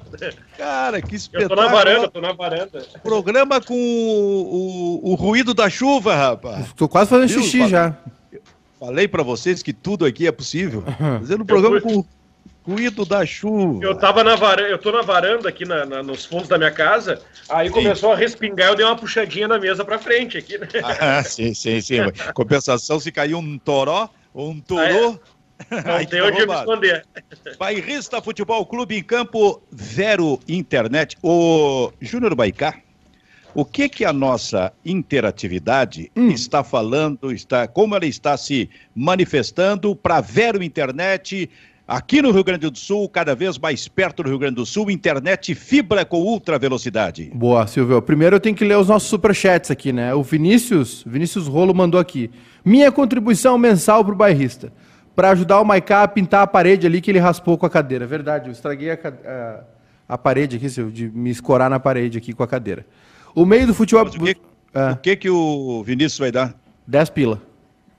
[0.56, 1.52] Cara, que espetáculo.
[1.52, 2.86] Eu tô na varanda, tô na varanda.
[3.02, 6.72] Programa com o, o, o ruído da chuva, rapaz.
[6.72, 7.42] Tô quase fazendo Viu?
[7.42, 7.94] xixi já.
[8.80, 10.82] Falei pra vocês que tudo aqui é possível.
[11.20, 11.92] Fazendo um programa fui...
[11.92, 12.06] com o
[12.72, 13.84] ruído da chuva.
[13.84, 16.70] Eu tava na varanda, eu tô na varanda aqui na, na, nos fundos da minha
[16.70, 17.74] casa, aí sim.
[17.74, 20.68] começou a respingar, eu dei uma puxadinha na mesa pra frente aqui, né?
[21.00, 21.98] Ah, sim, sim, sim.
[22.32, 24.80] Compensação, se caiu um toró ou um torô...
[24.80, 25.37] Ah, é?
[25.70, 27.04] Não tem onde me esconder.
[27.58, 31.16] Bairrista Futebol Clube em Campo Vero Internet.
[31.22, 32.80] O Júnior Baicá,
[33.54, 36.30] o que que a nossa interatividade hum.
[36.30, 41.50] está falando, está, como ela está se manifestando para Vero Internet
[41.86, 44.90] aqui no Rio Grande do Sul, cada vez mais perto do Rio Grande do Sul,
[44.90, 47.30] internet fibra com ultra velocidade.
[47.34, 48.02] Boa, Silvio.
[48.02, 50.14] Primeiro eu tenho que ler os nossos superchats aqui, né?
[50.14, 52.30] O Vinícius, Vinícius Rolo mandou aqui.
[52.62, 54.70] Minha contribuição mensal para o bairrista
[55.18, 58.06] para ajudar o Maiká a pintar a parede ali que ele raspou com a cadeira.
[58.06, 59.64] Verdade, eu estraguei a, a,
[60.10, 62.86] a parede aqui, de me escorar na parede aqui com a cadeira.
[63.34, 64.04] O meio do futebol.
[64.04, 64.36] Mas o que,
[64.72, 64.90] é.
[64.92, 66.54] o que que o Vinícius vai dar?
[66.86, 67.42] 10 pila.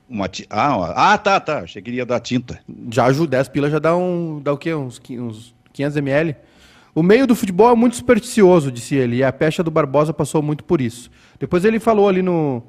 [0.08, 0.48] Uma ti...
[0.50, 1.60] ah, ah, tá, tá.
[1.60, 2.58] Achei que ia dar tinta.
[2.90, 4.40] Já ajuda, 10 pila já dá um.
[4.42, 4.74] dá o quê?
[4.74, 6.38] Uns, uns 500 ml.
[6.96, 10.42] O meio do futebol é muito supersticioso, disse ele, e a pecha do Barbosa passou
[10.42, 11.12] muito por isso.
[11.38, 12.64] Depois ele falou ali no,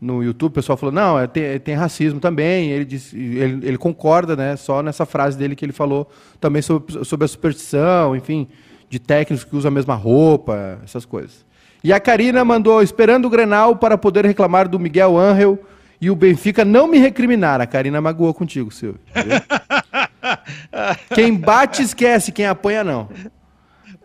[0.00, 3.78] no YouTube, o pessoal falou, não, é, tem, tem racismo também, ele, disse, ele, ele,
[3.78, 8.46] concorda, né, só nessa frase dele que ele falou também sobre, sobre a superstição, enfim,
[8.88, 11.44] de técnicos que usam a mesma roupa, essas coisas.
[11.82, 15.58] E a Karina mandou, esperando o Grenal para poder reclamar do Miguel Angel
[16.00, 17.60] e o Benfica não me recriminar.
[17.60, 19.00] A Karina magoou contigo, Silvio.
[21.14, 23.08] quem bate esquece, quem apanha não.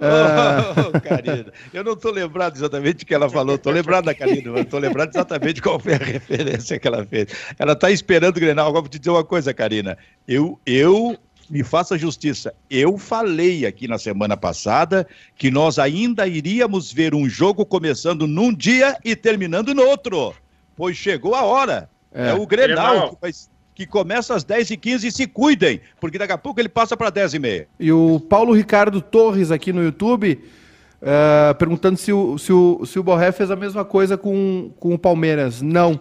[0.02, 4.52] Oh, Karina, eu não estou lembrado exatamente o que ela falou, estou lembrado da Karina,
[4.52, 7.28] mas estou lembrado exatamente qual foi a referência que ela fez.
[7.58, 8.68] Ela está esperando o Grenal.
[8.68, 9.98] Agora vou te dizer uma coisa, Karina.
[10.28, 11.18] Eu, eu
[11.50, 12.54] me faça justiça.
[12.70, 18.54] Eu falei aqui na semana passada que nós ainda iríamos ver um jogo começando num
[18.54, 20.34] dia e terminando no outro.
[20.76, 21.90] Pois chegou a hora.
[22.14, 23.10] É, é o Grenal, Grenal.
[23.10, 23.32] Que vai
[23.80, 27.68] que começa às 10h15 e se cuidem, porque daqui a pouco ele passa para 10h30.
[27.80, 30.38] E o Paulo Ricardo Torres aqui no YouTube
[31.02, 34.94] uh, perguntando se o, se, o, se o Borré fez a mesma coisa com, com
[34.94, 35.62] o Palmeiras.
[35.62, 35.98] Não.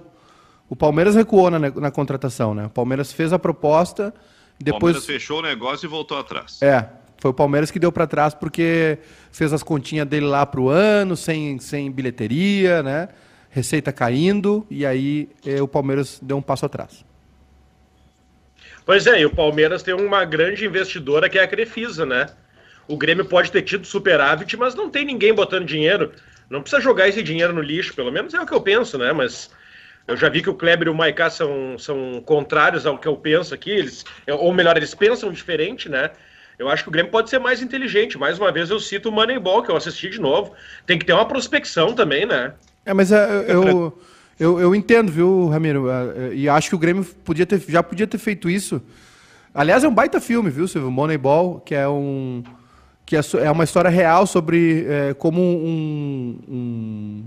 [0.69, 2.67] O Palmeiras recuou na, na contratação, né?
[2.67, 4.13] O Palmeiras fez a proposta,
[4.59, 4.97] depois...
[4.97, 6.61] O Palmeiras fechou o negócio e voltou atrás.
[6.61, 6.85] É,
[7.19, 8.99] foi o Palmeiras que deu para trás porque
[9.31, 13.09] fez as continhas dele lá para o ano, sem, sem bilheteria, né?
[13.51, 17.08] Receita caindo, e aí eh, o Palmeiras deu um passo atrás.
[18.89, 22.25] Pois é, e o Palmeiras tem uma grande investidora que é a Crefisa, né?
[22.87, 26.11] O Grêmio pode ter tido superávit, mas não tem ninguém botando dinheiro.
[26.49, 29.13] Não precisa jogar esse dinheiro no lixo, pelo menos é o que eu penso, né?
[29.13, 29.51] Mas
[30.07, 33.15] eu já vi que o Kleber e o Maiká são, são contrários ao que eu
[33.15, 36.11] penso aqui, eles, ou melhor, eles pensam diferente, né?
[36.59, 38.17] Eu acho que o Grêmio pode ser mais inteligente.
[38.17, 40.55] Mais uma vez eu cito o Moneyball, que eu assisti de novo.
[40.87, 42.55] Tem que ter uma prospecção também, né?
[42.87, 44.01] É, mas é, eu,
[44.39, 45.91] eu, eu entendo, viu, Ramiro?
[45.91, 48.81] É, e acho que o Grêmio podia ter, já podia ter feito isso.
[49.53, 50.91] Aliás, é um baita filme, viu, Silvio?
[50.91, 52.45] Moneyball, que é um
[53.05, 57.25] que é, é uma história real sobre é, como um, um,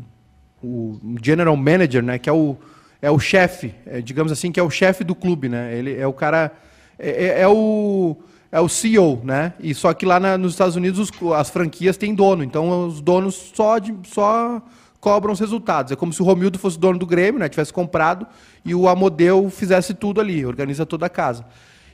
[0.64, 2.56] um, general manager, né, que é o
[3.02, 5.76] é o chefe, é, digamos assim, que é o chefe do clube, né?
[5.76, 6.52] Ele é o cara
[7.00, 8.16] é, é, é o
[8.52, 9.54] é o CEO, né?
[9.60, 13.02] E só que lá na, nos Estados Unidos os, as franquias têm dono, então os
[13.02, 14.62] donos só de, só
[15.02, 15.92] cobram os resultados.
[15.92, 18.26] É como se o Romildo fosse dono do Grêmio, né, tivesse comprado,
[18.64, 21.44] e o Amodeu fizesse tudo ali, organiza toda a casa.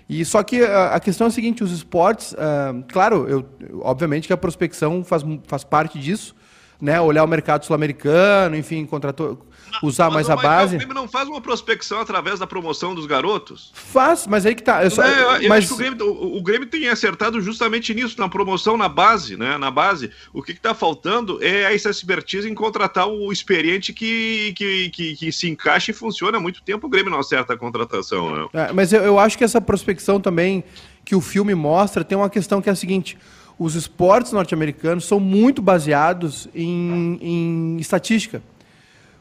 [0.09, 3.45] E só que a, a questão é a seguinte, os esportes, uh, claro, eu,
[3.81, 6.35] obviamente que a prospecção faz, faz parte disso,
[6.79, 9.45] né, olhar o mercado sul-americano, enfim, contratou,
[9.81, 10.75] usar mas mais a base.
[10.75, 13.71] O Grêmio não faz uma prospecção através da promoção dos garotos?
[13.73, 14.83] Faz, mas aí que tá.
[14.83, 15.63] Eu, só, é, eu, eu mas...
[15.63, 19.35] acho que o Grêmio, o, o Grêmio, tem acertado justamente nisso, na promoção, na base,
[19.35, 19.57] né?
[19.57, 20.11] Na base.
[20.33, 25.31] O que está faltando é a expertise em contratar o experiente que, que, que, que,
[25.31, 26.87] se encaixa e funciona há muito tempo.
[26.87, 28.47] O Grêmio não acerta a contratação, né?
[28.53, 30.63] É, mas eu, eu acho que essa prospecção também
[31.03, 33.17] que o filme mostra tem uma questão que é a seguinte
[33.57, 38.41] os esportes norte-americanos são muito baseados em, em estatística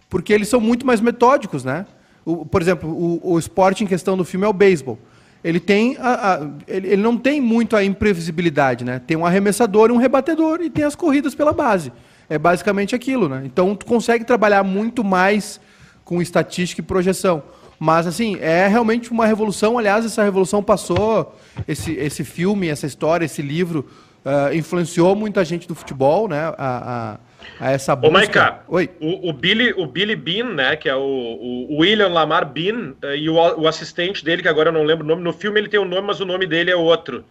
[0.09, 1.87] porque eles são muito mais metódicos, né?
[2.25, 4.99] O, por exemplo, o, o, esporte em questão do filme é o beisebol.
[5.45, 9.01] Ele tem a, a, ele, ele, não tem muito a imprevisibilidade, né?
[9.07, 11.93] Tem um arremessador e um rebatedor e tem as corridas pela base.
[12.29, 13.43] É basicamente aquilo, né?
[13.45, 15.61] Então tu consegue trabalhar muito mais
[16.05, 17.43] com estatística e projeção.
[17.79, 19.79] Mas assim, é realmente uma revolução.
[19.79, 21.37] Aliás, essa revolução passou,
[21.69, 23.87] esse, esse filme, essa história, esse livro,
[24.27, 26.53] uh, influenciou muita gente do futebol, né?
[26.59, 27.19] A, a
[27.61, 28.09] a essa busca.
[28.09, 28.91] Ô, Maica, Oi.
[29.01, 31.01] O, o, Billy, o Billy Bean, né, que é o,
[31.71, 35.05] o William Lamar Bean, eh, e o, o, assistente dele, que agora eu não lembro
[35.05, 37.25] o nome, no filme ele tem o um nome, mas o nome dele é outro.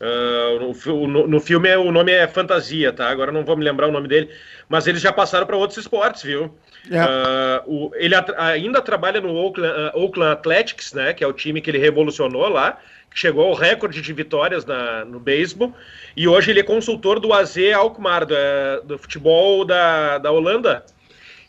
[0.00, 3.08] Uh, no, no, filme é, o nome é Fantasia, tá?
[3.08, 4.30] Agora não vou me lembrar o nome dele,
[4.68, 6.56] mas eles já passaram para outros esportes, viu?
[6.90, 7.04] É.
[7.04, 11.60] Uh, o, ele ainda trabalha no Oakland, uh, Oakland Athletics, né, que é o time
[11.60, 12.78] que ele revolucionou lá,
[13.14, 15.74] chegou ao recorde de vitórias na, no beisebol,
[16.16, 20.84] e hoje ele é consultor do AZ Alkmaar, do, é, do futebol da, da Holanda.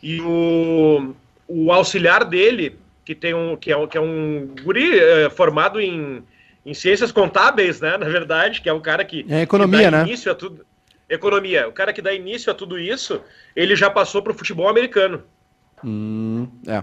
[0.02, 1.14] E o,
[1.48, 6.22] o auxiliar dele, que, tem um, que, é, que é um guri é, formado em,
[6.64, 9.90] em ciências contábeis, né, na verdade, que é um cara que, é economia, que dá
[9.90, 10.02] né?
[10.04, 10.64] início a tudo.
[11.08, 11.68] Economia.
[11.68, 13.20] O cara que dá início a tudo isso,
[13.54, 15.22] ele já passou para o futebol americano.
[15.84, 16.82] Hum, é.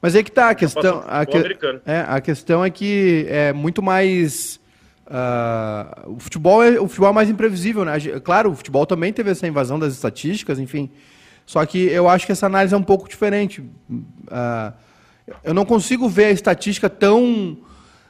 [0.00, 1.04] Mas aí que tá a questão.
[1.06, 1.36] A, que,
[1.84, 4.60] é, a questão é que é muito mais.
[5.06, 7.94] Uh, o, futebol é, o futebol é mais imprevisível, né?
[8.22, 10.90] Claro, o futebol também teve essa invasão das estatísticas, enfim.
[11.46, 13.60] Só que eu acho que essa análise é um pouco diferente.
[13.60, 14.72] Uh,
[15.42, 17.58] eu não consigo ver a estatística tão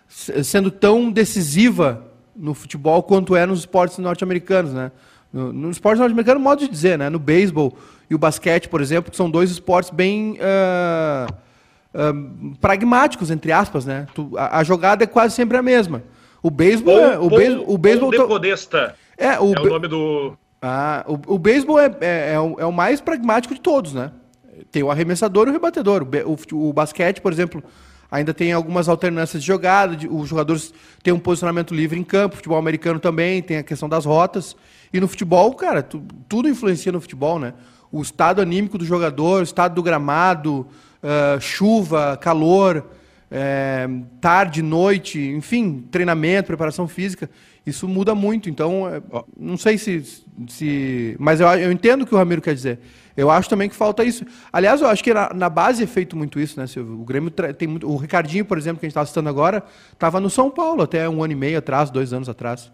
[0.09, 4.91] sendo tão decisiva no futebol quanto é nos esportes norte-americanos, né?
[5.33, 7.09] No, no esporte norte-americano, modo de dizer, né?
[7.09, 7.77] No beisebol
[8.11, 11.33] e o basquete, por exemplo, que são dois esportes bem uh,
[12.61, 14.07] pragmáticos, entre aspas, né?
[14.15, 16.03] Tu, a, a, jogada é quase sempre a mesma.
[16.43, 16.99] O beisebol...
[16.99, 18.11] É, o, beisebol, o beisebol
[19.17, 20.37] é, o, é o nome do...
[20.61, 24.11] Ah, o, o beisebol é, é, é, o, é o mais pragmático de todos, né?
[24.71, 26.03] Tem o arremessador e o rebatedor.
[26.03, 27.63] O, o, o basquete, por exemplo,
[28.11, 30.73] ainda tem algumas alternâncias de jogada, de, os jogadores
[31.03, 34.57] têm um posicionamento livre em campo, futebol americano também, tem a questão das rotas.
[34.93, 37.55] E no futebol, cara, tu, tudo influencia no futebol, né?
[37.91, 40.67] O estado anímico do jogador, o estado do gramado,
[41.03, 42.85] uh, chuva, calor,
[43.31, 43.87] é,
[44.21, 47.29] tarde, noite, enfim, treinamento, preparação física,
[47.67, 48.49] isso muda muito.
[48.49, 49.03] Então, é,
[49.39, 50.03] não sei se.
[50.49, 52.79] se mas eu, eu entendo o que o Ramiro quer dizer.
[53.17, 54.25] Eu acho também que falta isso.
[54.53, 57.01] Aliás, eu acho que na, na base é feito muito isso, né, Silvio?
[57.01, 57.89] O Grêmio tem muito.
[57.89, 61.09] O Ricardinho, por exemplo, que a gente estava citando agora, estava no São Paulo até
[61.09, 62.71] um ano e meio atrás, dois anos atrás.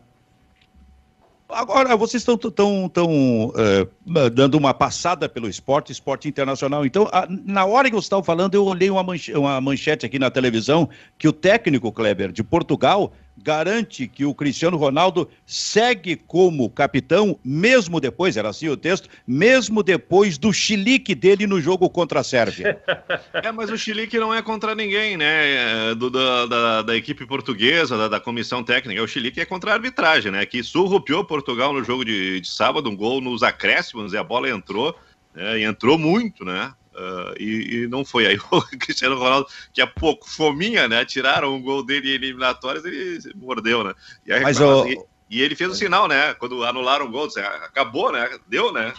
[1.55, 6.85] Agora, vocês estão tão, tão, uh, dando uma passada pelo esporte, esporte internacional.
[6.85, 10.19] Então, a, na hora que você estava falando, eu olhei uma, manchete, uma manchete aqui
[10.19, 16.71] na televisão que o técnico, Kleber, de Portugal, garante que o Cristiano Ronaldo segue como
[16.71, 22.21] capitão, mesmo depois, era assim o texto, mesmo depois do chilique dele no jogo contra
[22.21, 22.81] a Sérvia.
[23.33, 25.91] É, mas o chilique não é contra ninguém, né?
[25.91, 29.03] É do, da, da, equipe portuguesa, da, da, comissão técnica.
[29.03, 30.47] O chilique é contra a arbitragem, né?
[30.47, 34.49] Que surrupiou Portugal no jogo de, de sábado, um gol nos acréscimos, e a bola
[34.49, 34.97] entrou,
[35.35, 35.59] né?
[35.59, 36.73] e entrou muito, né?
[36.95, 38.27] Uh, e, e, não foi.
[38.27, 41.05] Aí o Cristiano Ronaldo, que é pouco fominha, né?
[41.05, 43.95] Tiraram um gol dele em eliminatórias, ele mordeu, né?
[44.25, 44.87] E, aí, mas, o...
[44.87, 46.35] e, e, ele fez o sinal, né?
[46.35, 48.39] Quando anularam o gol, disse, ah, acabou, né?
[48.47, 48.95] Deu, né?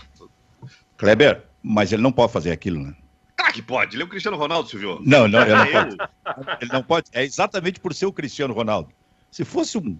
[0.97, 2.93] Kleber, mas ele não pode fazer aquilo, né?
[3.37, 3.95] Ah, que pode.
[3.95, 4.99] Ele é o Cristiano Ronaldo, Silvio.
[5.03, 5.97] Não, não, ele não pode.
[6.61, 7.09] Ele não pode.
[7.11, 8.89] É exatamente por ser o Cristiano Ronaldo.
[9.29, 9.97] Se fosse um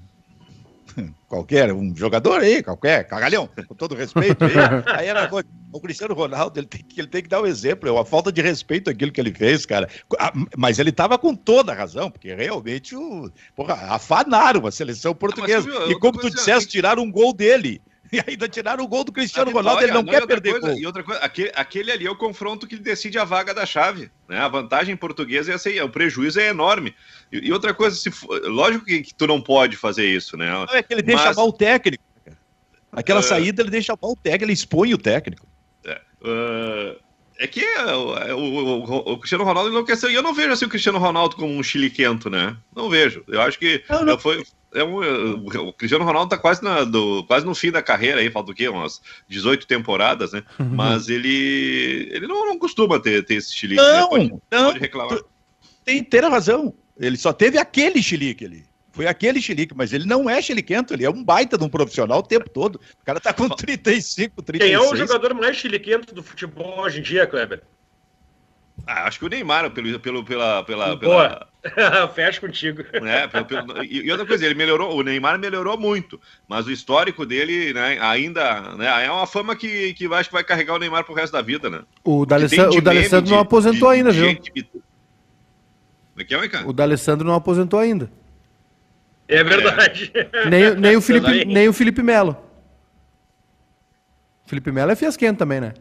[1.28, 4.52] qualquer, um jogador aí, qualquer, cagalhão, com todo respeito, aí,
[5.00, 5.30] aí era
[5.72, 8.32] o Cristiano Ronaldo, ele tem, ele tem que dar o um exemplo, é uma falta
[8.32, 9.90] de respeito aquilo que ele fez, cara.
[10.18, 15.14] Ah, mas ele estava com toda a razão, porque realmente o, porra, afanaram a seleção
[15.14, 15.68] portuguesa.
[15.70, 17.82] Ah, e como tu disseste, tiraram um gol dele.
[18.12, 20.78] E ainda tiraram o gol do Cristiano Ronaldo, ele não, não quer perder coisa, gol.
[20.80, 24.10] E outra coisa, aquele, aquele, ali é o confronto que decide a vaga da chave.
[24.28, 24.38] Né?
[24.38, 26.96] A vantagem portuguesa é assim, o prejuízo é enorme.
[27.32, 28.12] E, e outra coisa, se
[28.44, 30.50] lógico que, que, tu não pode fazer isso, né?
[30.50, 31.36] Não, é que ele deixa Mas...
[31.36, 32.04] mal o técnico.
[32.92, 33.24] Aquela uh...
[33.24, 35.48] saída ele deixa mal o técnico, ele expõe o técnico.
[35.84, 36.98] É, uh...
[37.40, 37.86] é que é,
[38.34, 40.10] o, o, o, Cristiano Ronaldo enlouqueceu.
[40.10, 42.56] E eu não vejo assim o Cristiano Ronaldo como um chiliquento, né?
[42.74, 43.24] Não vejo.
[43.28, 44.20] Eu acho que não, não.
[44.20, 44.44] foi
[44.76, 48.30] é um, o Cristiano Ronaldo tá quase, na, do, quase no fim da carreira aí,
[48.30, 48.68] falta o quê?
[48.68, 50.44] Umas 18 temporadas, né?
[50.60, 50.70] Uhum.
[50.72, 53.82] Mas ele ele não, não costuma ter, ter esse chilique.
[53.82, 53.92] Né?
[53.92, 54.08] Não, né?
[54.10, 55.20] pode, não, pode reclamar.
[55.84, 56.74] Tem inteira razão.
[57.00, 58.66] Ele só teve aquele chilique ali.
[58.92, 62.20] Foi aquele chilique, mas ele não é chiliquento, ele é um baita de um profissional
[62.20, 62.76] o tempo todo.
[62.76, 64.60] O cara tá com 35, 36.
[64.60, 67.62] Quem é o jogador mais chiliquento do futebol hoje em dia, Kleber?
[68.88, 71.48] Ah, acho que o Neymar, pelo, pelo, pela, pela, pela...
[72.14, 72.84] Fecha contigo.
[72.94, 73.84] É, pelo, pelo...
[73.84, 78.76] E outra coisa, ele melhorou, o Neymar melhorou muito, mas o histórico dele, né, ainda,
[78.76, 81.42] né, é uma fama que, que acho que vai carregar o Neymar pro resto da
[81.42, 81.82] vida, né?
[82.04, 84.30] O D'Alessandro não aposentou de, ainda, de, viu?
[84.30, 84.68] Gente...
[86.18, 86.64] É que é?
[86.66, 88.10] O D'Alessandro não aposentou ainda.
[89.28, 90.12] É verdade.
[90.14, 90.50] É.
[90.50, 92.38] Nem, nem, o Felipe, nem o Felipe Melo.
[94.46, 95.74] Felipe Melo é fiasquento também, né?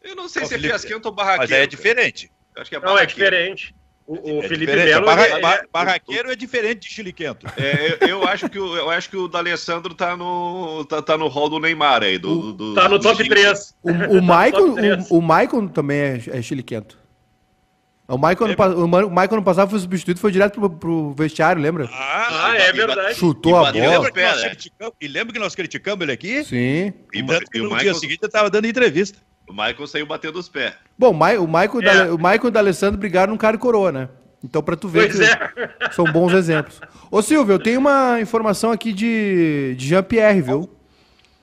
[0.00, 1.50] Eu não sei se é fiasquento ou barraqueiro.
[1.50, 2.30] Mas é diferente.
[2.56, 3.74] acho que é não, é diferente.
[4.06, 5.04] O, o é Felipe Melo.
[5.04, 7.46] Barra, é, é, barraqueiro é diferente de chiliquento.
[7.56, 11.18] É, eu, eu, acho que o, eu acho que o D'Alessandro tá no, tá, tá
[11.18, 12.16] no hall do Neymar aí.
[12.16, 13.74] Do, do, tá no top 3.
[13.82, 16.96] O, o, Michael, o, o Michael também é, é chiliquento.
[18.08, 18.68] O Michael, é.
[18.68, 21.90] no, o Michael no passado foi substituído, foi direto pro, pro vestiário, lembra?
[21.92, 23.16] Ah, ah é verdade.
[23.16, 23.98] Chutou a bola.
[23.98, 24.12] Lembra
[25.00, 26.44] e lembra que nós criticamos ele aqui?
[26.44, 26.92] Sim.
[27.12, 27.80] E, e, e no Michael...
[27.80, 29.18] dia seguinte ele tava dando entrevista.
[29.48, 30.74] O Michael saiu batendo os pés.
[30.98, 31.82] Bom, o Michael, é.
[31.82, 34.08] da, o Michael e o D'Alessandro brigaram num cara e coroa, né?
[34.42, 35.90] Então, para tu ver é.
[35.92, 36.80] são bons exemplos.
[37.10, 40.70] Ô, Silvio, eu tenho uma informação aqui de, de Jean-Pierre, viu?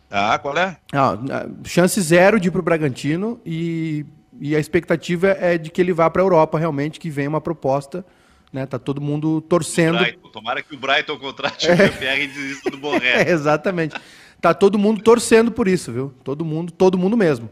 [0.09, 0.77] Ah, qual é?
[0.93, 1.17] Ah,
[1.65, 4.05] chance zero de ir pro Bragantino e,
[4.39, 7.41] e a expectativa é de que ele vá para a Europa, realmente, que venha uma
[7.41, 8.05] proposta.
[8.51, 8.65] Né?
[8.67, 9.97] Tá todo mundo torcendo.
[10.31, 11.73] Tomara que o Brighton contrate é.
[11.73, 13.23] o Jean-Pierre e desista do Borré.
[13.23, 13.95] É, exatamente.
[14.39, 16.13] Tá todo mundo torcendo por isso, viu?
[16.23, 17.49] Todo mundo, todo mundo mesmo.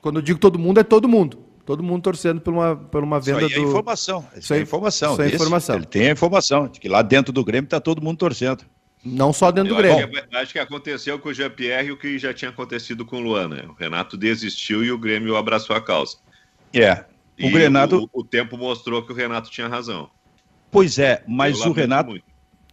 [0.00, 1.48] Quando eu digo todo mundo, é todo mundo.
[1.64, 3.68] Todo mundo torcendo por uma, por uma venda isso aí é do...
[3.68, 4.26] informação.
[4.34, 5.12] Isso é informação.
[5.12, 5.76] Isso é informação.
[5.76, 8.64] Ele tem a informação de que lá dentro do Grêmio está todo mundo torcendo.
[9.04, 10.18] Não só dentro eu do Grêmio.
[10.18, 13.20] Acho que, acho que aconteceu com o Jean-Pierre o que já tinha acontecido com o
[13.20, 13.64] Luan, né?
[13.68, 16.16] O Renato desistiu e o Grêmio abraçou a causa.
[16.72, 17.04] É.
[17.38, 20.10] O e O, o, tempo mostrou que o Renato tinha razão.
[20.70, 22.10] Pois é, mas o Renato.
[22.10, 22.24] Muito.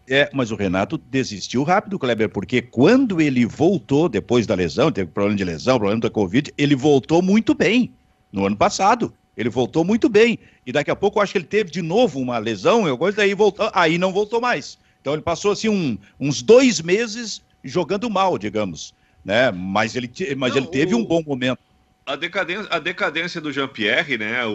[0.07, 5.09] É, mas o Renato desistiu rápido, Kleber, porque quando ele voltou, depois da lesão, teve
[5.09, 7.91] problema de lesão, problema da Covid, ele voltou muito bem
[8.31, 9.13] no ano passado.
[9.35, 10.39] Ele voltou muito bem.
[10.65, 13.33] E daqui a pouco eu acho que ele teve de novo uma lesão, eu daí
[13.33, 14.77] voltou, aí não voltou mais.
[15.01, 18.93] Então ele passou assim um, uns dois meses jogando mal, digamos.
[19.23, 19.51] Né?
[19.51, 20.99] Mas ele, mas não, ele teve o...
[20.99, 21.59] um bom momento
[22.05, 24.51] a decadência, a decadência do Jean-Pierre, né, o,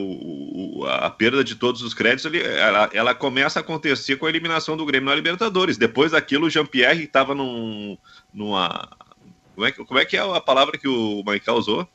[0.81, 4.29] o, a perda de todos os créditos, ele, ela, ela, começa a acontecer com a
[4.29, 5.77] eliminação do Grêmio na Libertadores.
[5.77, 7.99] Depois daquilo, o Jean-Pierre estava num,
[8.33, 8.89] numa...
[9.55, 11.89] Como é, como é que é a palavra que o Michael usou?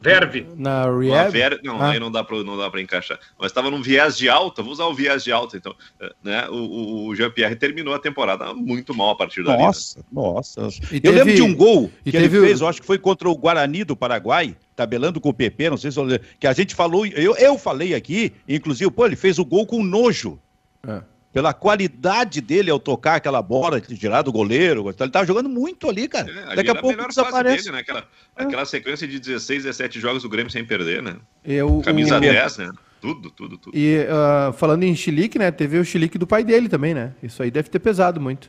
[0.00, 0.46] Verve.
[0.56, 1.30] Na Rehab?
[1.30, 1.60] Ver...
[1.62, 1.90] Não, ah.
[1.90, 3.18] aí não dá para não dá para encaixar.
[3.38, 5.74] Mas estava num viés de alta, vou usar o viés de alta, então.
[6.22, 6.46] Né?
[6.50, 9.42] O, o Jean-Pierre terminou a temporada muito mal a partir.
[9.42, 10.04] Nossa, né?
[10.12, 10.68] nossa.
[10.92, 11.12] E eu teve...
[11.12, 12.36] lembro de um gol que teve...
[12.36, 15.70] ele fez, eu acho que foi contra o Guarani do Paraguai, tabelando com o PP,
[15.70, 15.98] não sei se
[16.38, 19.82] que a gente falou, eu, eu falei aqui, inclusive, pô, ele fez o gol com
[19.82, 20.38] nojo.
[20.86, 21.00] É
[21.36, 24.88] pela qualidade dele ao tocar aquela bola, tirar do goleiro.
[24.88, 26.30] Ele tava jogando muito ali, cara.
[26.30, 27.64] É, Daqui a pouco a desaparece.
[27.64, 27.80] Dele, né?
[27.82, 28.08] aquela,
[28.38, 28.42] é.
[28.42, 31.16] aquela sequência de 16, 17 jogos do Grêmio sem perder, né?
[31.44, 32.20] Eu, Camisa o...
[32.20, 32.72] 10, né?
[33.02, 33.76] Tudo, tudo, tudo.
[33.76, 35.50] E uh, falando em chilique, né?
[35.50, 37.12] Teve o chilique do pai dele também, né?
[37.22, 38.48] Isso aí deve ter pesado muito.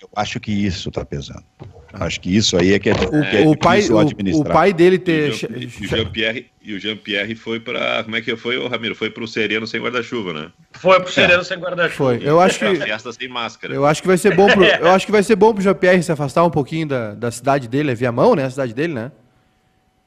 [0.00, 1.44] Eu acho que isso tá pesando.
[1.92, 4.72] Acho que isso aí é que é, o, que é o pai, o, o, pai
[4.72, 5.32] dele ter.
[5.32, 8.04] E o Jean-Pierre Jean, Jean -Pierre foi para.
[8.04, 8.94] Como é que foi, o Ramiro?
[8.94, 10.52] Foi para o Sereno sem guarda-chuva, né?
[10.72, 11.44] Foi para o Sereno é.
[11.44, 11.94] sem guarda-chuva.
[11.96, 12.20] Foi.
[12.22, 12.76] Eu acho que.
[12.76, 13.74] Festa sem máscara.
[13.74, 16.02] Eu acho que vai ser bom pro, eu acho que vai ser bom pro Jean-Pierre
[16.02, 17.92] se afastar um pouquinho da, da cidade dele.
[17.92, 18.44] É Viamão, né?
[18.44, 19.10] A cidade dele, né?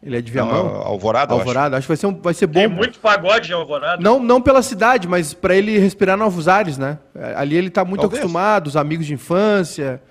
[0.04, 0.64] Ele é de Viamão?
[0.64, 1.78] Não, Alvorada, Alvorada.
[1.78, 1.80] Acho.
[1.80, 2.60] acho, que vai ser, um, vai ser bom.
[2.60, 4.02] Tem muito pagode em Alvorada.
[4.02, 6.98] Não, não pela cidade, mas para ele respirar novos ares, né?
[7.36, 8.20] Ali ele tá muito Talvez.
[8.20, 10.02] acostumado, os amigos de infância,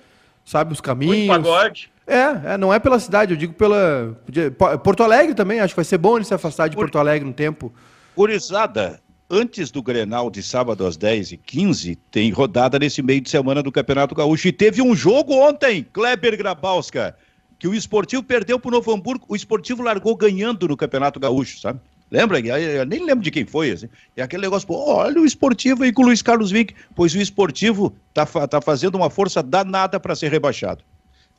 [0.45, 1.27] sabe os caminhos.
[1.27, 1.91] Muito pagode.
[2.07, 4.17] É, é, não é pela cidade, eu digo pela.
[4.83, 7.33] Porto Alegre também, acho que vai ser bom ele se afastar de Porto Alegre no
[7.33, 7.73] tempo.
[8.15, 13.71] Curizada, antes do Grenal de sábado às 10h15, tem rodada nesse meio de semana do
[13.71, 14.47] Campeonato Gaúcho.
[14.47, 17.15] E teve um jogo ontem, Kleber Grabowska,
[17.61, 19.23] que o esportivo perdeu para o Novo Hamburgo.
[19.29, 21.79] O esportivo largou ganhando no Campeonato Gaúcho, sabe?
[22.09, 22.39] Lembra?
[22.39, 23.69] Eu nem lembro de quem foi.
[23.69, 23.87] Assim.
[24.17, 26.73] É aquele negócio, pô, olha o esportivo aí com o Luiz Carlos Vinck.
[26.95, 30.83] Pois o esportivo tá, tá fazendo uma força danada para ser rebaixado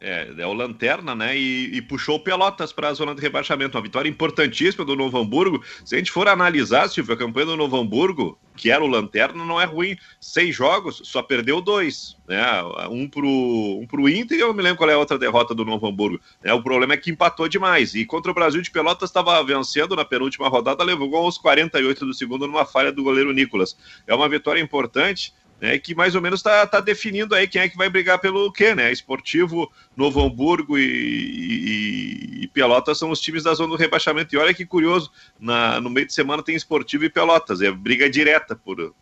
[0.03, 1.39] é, é o Lanterna, né?
[1.39, 3.77] E, e puxou Pelotas para a zona de rebaixamento.
[3.77, 5.63] Uma vitória importantíssima do Novo Hamburgo.
[5.85, 9.45] Se a gente for analisar, Silvio, a campanha do Novo Hamburgo, que era o Lanterna,
[9.45, 9.97] não é ruim.
[10.21, 12.17] Seis jogos, só perdeu dois.
[12.27, 12.43] Né?
[12.91, 15.55] Um pro, um pro Inter e eu não me lembro qual é a outra derrota
[15.55, 16.21] do Novo Hamburgo.
[16.43, 17.95] É, o problema é que empatou demais.
[17.95, 22.13] E contra o Brasil de Pelotas estava vencendo na penúltima rodada, levou aos 48 do
[22.13, 23.77] segundo numa falha do goleiro Nicolas.
[24.07, 25.33] É uma vitória importante
[25.63, 28.51] né, que mais ou menos está tá definindo aí quem é que vai brigar pelo
[28.51, 28.91] quê, né?
[28.91, 34.35] Esportivo, Novo Hamburgo e, e, e, Pelotas são os times da zona do rebaixamento.
[34.35, 38.11] E olha que curioso, na, no meio de semana tem Esportivo e Pelotas, é briga
[38.11, 38.93] direta por,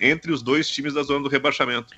[0.00, 1.94] entre os dois times da zona do rebaixamento.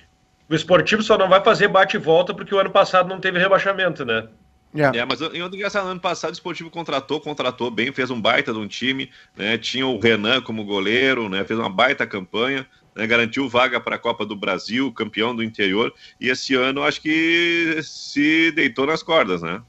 [0.47, 3.39] O Esportivo só não vai fazer bate e volta porque o ano passado não teve
[3.39, 4.27] rebaixamento, né?
[4.75, 4.99] Yeah.
[4.99, 8.59] É, mas em engraçado, ano passado o Esportivo contratou, contratou bem, fez um baita de
[8.59, 9.57] um time, né?
[9.57, 11.43] Tinha o Renan como goleiro, né?
[11.45, 12.67] Fez uma baita campanha
[12.97, 17.01] né, garantiu vaga para a Copa do Brasil, campeão do interior, e esse ano acho
[17.01, 19.61] que se deitou nas cordas, né?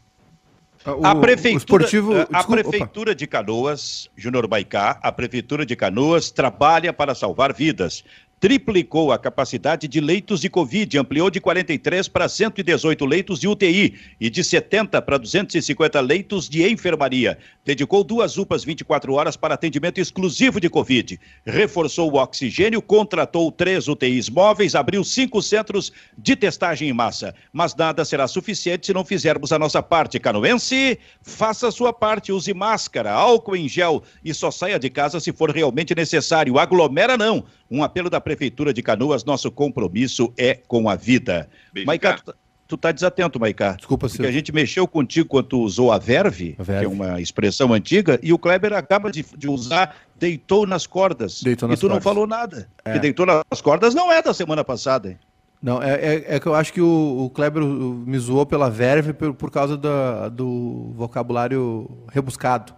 [0.86, 2.12] O, a prefeitura, esportivo...
[2.14, 8.04] a Desculpa, prefeitura de Canoas, Júnior Baicá, a prefeitura de Canoas trabalha para salvar vidas
[8.40, 13.94] triplicou a capacidade de leitos de Covid, ampliou de 43 para 118 leitos de UTI
[14.20, 17.38] e de 70 para 250 leitos de enfermaria.
[17.64, 21.18] Dedicou duas UPAs 24 horas para atendimento exclusivo de Covid.
[21.44, 27.34] Reforçou o oxigênio, contratou três UTIs móveis, abriu cinco centros de testagem em massa.
[27.52, 30.18] Mas nada será suficiente se não fizermos a nossa parte.
[30.18, 35.20] Canoense, faça a sua parte, use máscara, álcool em gel e só saia de casa
[35.20, 36.58] se for realmente necessário.
[36.58, 37.44] Aglomera não.
[37.70, 41.48] Um apelo da Prefeitura de Canoas, nosso compromisso é com a vida.
[41.86, 42.34] Maiká, tu, tá,
[42.66, 43.72] tu tá desatento, Maiká.
[43.72, 46.88] Desculpa, Porque a gente mexeu contigo quando tu usou a verve, a verve, que é
[46.88, 51.42] uma expressão antiga, e o Kleber acaba de, de usar deitou nas cordas.
[51.42, 51.96] Deitou nas e tu cordas.
[51.96, 52.68] não falou nada.
[52.84, 52.92] É.
[52.92, 55.18] Que deitou nas cordas não é da semana passada, hein?
[55.60, 59.12] Não, é, é, é, que eu acho que o, o Kleber me zoou pela verve
[59.12, 62.72] por, por causa da, do vocabulário rebuscado.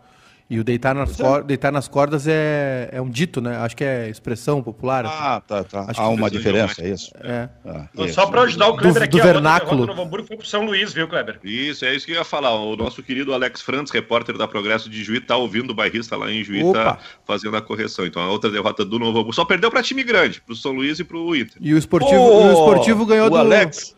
[0.50, 1.22] E o deitar nas, é.
[1.22, 3.56] cor, deitar nas cordas é, é um dito, né?
[3.58, 5.06] Acho que é expressão popular.
[5.06, 5.84] Ah, tá, tá.
[5.86, 7.12] Acho Há uma diferença, é isso.
[7.20, 7.48] É.
[7.64, 9.84] Ah, Só para ajudar o Kleber do, aqui, do vernáculo.
[9.84, 11.38] o Novo Hamburgo foi pro São Luís, viu, Kleber?
[11.44, 12.52] Isso, é isso que eu ia falar.
[12.52, 16.28] O nosso querido Alex Frantz, repórter da Progresso de Juí, tá ouvindo o bairrista lá
[16.28, 18.04] em Juí, tá fazendo a correção.
[18.04, 19.32] Então, a outra derrota do Novo Hamburgo.
[19.32, 21.58] Só perdeu para time grande, pro São Luís e pro Inter.
[21.60, 23.36] E o esportivo, oh, o esportivo ganhou o do...
[23.36, 23.94] Alex.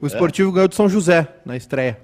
[0.00, 1.96] O esportivo ganhou do São José na estreia.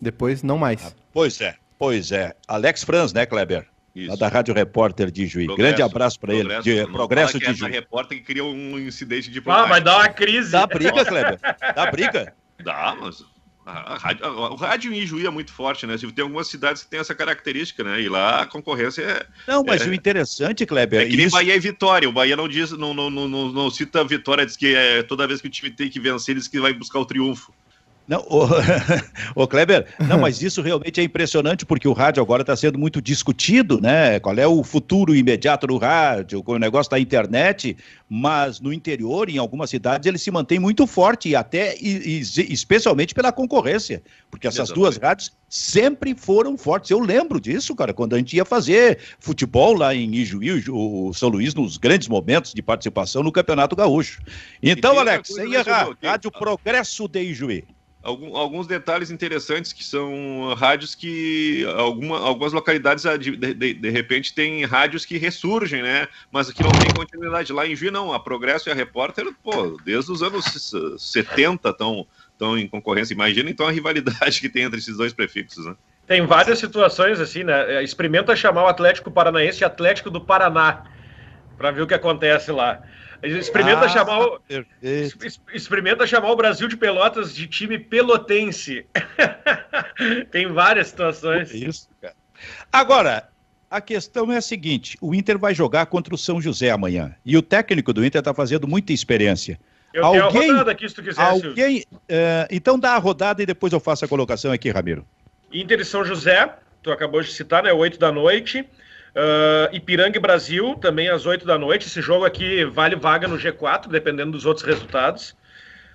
[0.00, 0.86] Depois, não mais.
[0.86, 2.32] Ah, pois é, pois é.
[2.46, 3.66] Alex Franz, né, Kleber?
[3.92, 4.16] Isso.
[4.16, 5.46] Da Rádio Repórter de Juiz.
[5.46, 6.62] Progresso, Grande abraço para ele.
[6.62, 7.72] De, progresso de é Juiz.
[7.72, 10.52] repórter que cria um incidente de Ah, vai dar uma crise.
[10.52, 11.40] Dá briga, Kleber?
[11.74, 12.34] Dá briga?
[12.62, 13.24] Dá, mas
[13.66, 15.96] a rádio, o rádio em Juí é muito forte, né?
[15.98, 18.00] Tem algumas cidades que têm essa característica, né?
[18.00, 19.26] E lá a concorrência é.
[19.48, 21.00] Não, mas é, o interessante, Kleber.
[21.00, 21.34] É que nem isso...
[21.34, 22.08] Bahia e Vitória.
[22.08, 25.02] O Bahia não diz, não, não, não, não, não cita a vitória, diz que é,
[25.02, 27.52] toda vez que o time tem que vencer, diz que vai buscar o triunfo.
[28.06, 32.56] Não, o, o Kleber, não, mas isso realmente é impressionante porque o rádio agora está
[32.56, 34.18] sendo muito discutido, né?
[34.18, 37.76] Qual é o futuro imediato do rádio, com o negócio da internet,
[38.08, 42.52] mas no interior, em algumas cidades, ele se mantém muito forte e até e, e,
[42.52, 44.80] especialmente pela concorrência, porque essas Exatamente.
[44.80, 46.90] duas rádios sempre foram fortes.
[46.90, 51.28] Eu lembro disso, cara, quando a gente ia fazer futebol lá em Ijuí, o São
[51.28, 54.20] Luís, nos grandes momentos de participação no Campeonato Gaúcho.
[54.60, 57.64] Então, Alex, sem errar, Rádio Progresso de Ijuí
[58.02, 64.34] alguns detalhes interessantes que são rádios que alguma, algumas localidades ah, de, de, de, repente
[64.34, 66.08] tem rádios que ressurgem, né?
[66.30, 67.52] Mas aqui não tem continuidade.
[67.52, 70.44] Lá em Juiz não, a Progresso e a Repórter, pô, desde os anos
[70.98, 73.14] 70 estão estão em concorrência.
[73.14, 75.76] Imagina então a rivalidade que tem entre esses dois prefixos, né?
[76.06, 77.76] Tem várias situações assim, né?
[77.76, 80.84] É, experimenta chamar o Atlético Paranaense de Atlético do Paraná
[81.56, 82.82] para ver o que acontece lá.
[83.22, 84.40] Experimenta, ah, chamar o,
[85.54, 88.84] experimenta chamar o Brasil de Pelotas de time pelotense.
[90.32, 91.54] Tem várias situações.
[91.54, 92.14] Isso, cara.
[92.72, 93.28] Agora,
[93.70, 97.14] a questão é a seguinte: o Inter vai jogar contra o São José amanhã.
[97.24, 99.58] E o técnico do Inter está fazendo muita experiência.
[99.94, 101.22] Eu alguém, tenho a rodada aqui, se tu quiser.
[101.22, 105.06] Alguém, uh, então dá a rodada e depois eu faço a colocação aqui, Ramiro.
[105.52, 107.72] Inter e São José, tu acabou de citar, né?
[107.72, 108.66] 8 da noite.
[109.14, 111.86] Uh, Ipiranga e Brasil, também às 8 da noite.
[111.86, 115.36] Esse jogo aqui vale vaga no G4, dependendo dos outros resultados.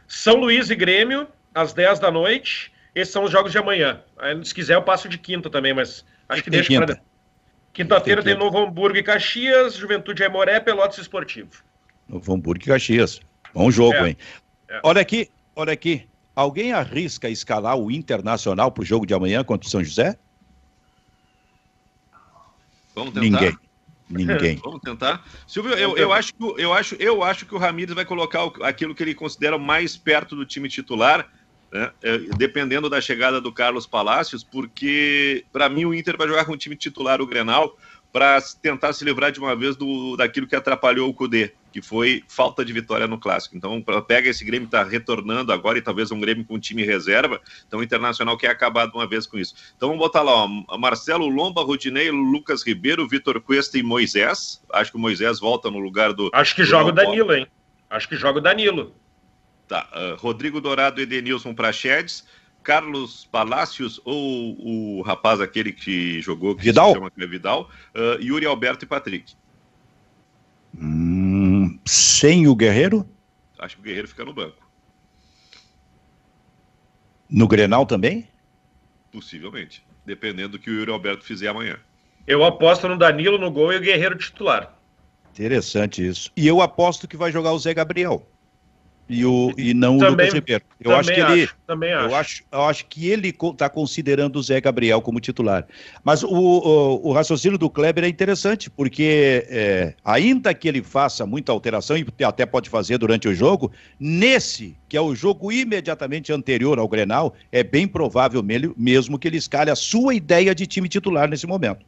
[0.07, 2.71] São Luís e Grêmio, às 10 da noite.
[2.93, 4.01] Esses são os jogos de amanhã.
[4.17, 6.85] Aí, se quiser, eu passo de quinta também, mas acho que deixa quinta.
[6.85, 7.01] para.
[7.73, 11.49] Quinta-feira tem, tem Novo Hamburgo e Caxias, Juventude Aimoré, Pelotas Esportivo.
[12.07, 13.19] Novo Hamburgo e Caxias.
[13.53, 14.09] Bom jogo, é.
[14.09, 14.17] hein?
[14.69, 14.79] É.
[14.83, 16.07] Olha aqui, olha aqui.
[16.35, 20.17] Alguém arrisca escalar o Internacional para o jogo de amanhã contra o São José?
[22.97, 23.21] Vamos tentar?
[23.21, 23.57] Ninguém.
[24.09, 24.59] Ninguém.
[24.63, 25.23] Vamos tentar.
[25.45, 28.95] Silvio, eu, eu, acho que, eu, acho, eu acho que o Ramires vai colocar aquilo
[28.95, 31.29] que ele considera mais perto do time titular,
[31.71, 36.45] né, é, dependendo da chegada do Carlos Palácios, porque para mim o Inter vai jogar
[36.45, 37.77] com o time titular, o Grenal,
[38.11, 42.23] para tentar se livrar de uma vez do, daquilo que atrapalhou o Cudê, que foi
[42.27, 43.55] falta de vitória no clássico.
[43.55, 47.39] Então, pega esse Grêmio está retornando agora e talvez um Grêmio com time reserva.
[47.67, 49.53] Então, o Internacional quer acabar de uma vez com isso.
[49.75, 54.59] Então, vamos botar lá: ó, Marcelo Lomba, Rodinei, Lucas Ribeiro, Vitor Cuesta e Moisés.
[54.73, 56.31] Acho que o Moisés volta no lugar do.
[56.33, 57.45] Acho que do joga o Danilo, hein?
[57.91, 58.95] Acho que joga o Danilo.
[59.67, 59.87] Tá.
[59.93, 62.25] Uh, Rodrigo Dourado e Edenilson Prachedes.
[62.63, 66.89] Carlos Palácios ou o rapaz aquele que jogou, que Vidal?
[66.89, 69.35] se chama Vidal, uh, Yuri Alberto e Patrick.
[71.87, 73.07] Sem o Guerreiro?
[73.57, 74.67] Acho que o Guerreiro fica no banco.
[77.29, 78.27] No Grenal também?
[79.11, 81.79] Possivelmente, dependendo do que o Yuri Alberto fizer amanhã.
[82.25, 84.77] Eu aposto no Danilo no gol e o Guerreiro titular.
[85.31, 86.31] Interessante isso.
[86.35, 88.27] E eu aposto que vai jogar o Zé Gabriel
[89.09, 90.63] e, o, e não também, o Lucas Ribeiro.
[90.79, 91.43] Eu acho que ele.
[91.43, 92.07] Acho, também acho.
[92.07, 95.65] Eu acho, eu acho que ele está considerando o Zé Gabriel como titular.
[96.03, 101.25] Mas o, o, o raciocínio do Kleber é interessante, porque é, ainda que ele faça
[101.25, 106.33] muita alteração, e até pode fazer durante o jogo, nesse, que é o jogo imediatamente
[106.33, 108.43] anterior ao Grenal, é bem provável
[108.75, 111.85] mesmo que ele escale a sua ideia de time titular nesse momento.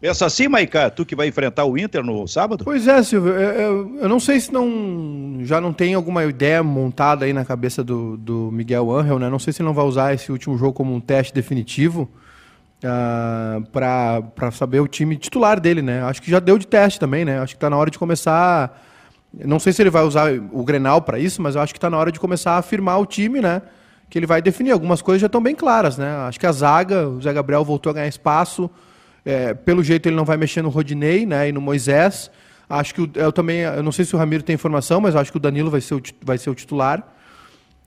[0.00, 2.64] Pensa assim, Maica, tu que vai enfrentar o Inter no sábado?
[2.64, 3.34] Pois é, Silvio.
[3.34, 7.84] Eu, eu, não sei se não já não tem alguma ideia montada aí na cabeça
[7.84, 9.28] do, do Miguel Angel, né?
[9.28, 12.08] Não sei se não vai usar esse último jogo como um teste definitivo
[12.82, 16.02] uh, ah, para saber o time titular dele, né?
[16.04, 17.38] Acho que já deu de teste também, né?
[17.38, 18.82] Acho que está na hora de começar.
[19.34, 21.90] Não sei se ele vai usar o Grenal para isso, mas eu acho que está
[21.90, 23.60] na hora de começar a afirmar o time, né?
[24.08, 24.70] Que ele vai definir.
[24.70, 26.10] Algumas coisas já estão bem claras, né?
[26.26, 28.70] Acho que a zaga, o Zé Gabriel voltou a ganhar espaço.
[29.24, 32.30] É, pelo jeito ele não vai mexer no Rodinei né, e no Moisés.
[32.68, 35.30] Acho que o, eu também, eu não sei se o Ramiro tem informação, mas acho
[35.30, 37.00] que o Danilo vai ser o, vai ser o titular.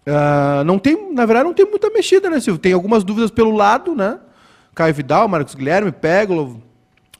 [0.05, 2.59] Uh, não tem, na verdade, não tem muita mexida, né, Silvio?
[2.59, 4.19] Tem algumas dúvidas pelo lado, né?
[4.75, 6.61] Caio Vidal, Marcos Guilherme, Pégolo,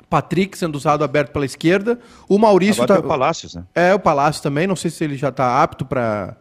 [0.09, 1.99] Patrick sendo usado aberto pela esquerda.
[2.27, 3.63] O Maurício Agora tá, o Palácios, né?
[3.73, 4.67] É, o Palácio também.
[4.67, 6.35] Não sei se ele já está apto para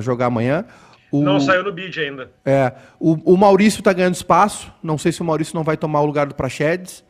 [0.00, 0.64] jogar amanhã.
[1.10, 2.30] O, não saiu no bid ainda.
[2.44, 4.72] É, o, o Maurício está ganhando espaço.
[4.82, 7.04] Não sei se o Maurício não vai tomar o lugar do Prachedes.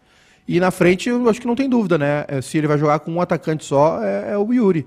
[0.46, 2.24] E na frente, eu acho que não tem dúvida, né?
[2.26, 4.86] É, se ele vai jogar com um atacante só, é, é o Yuri.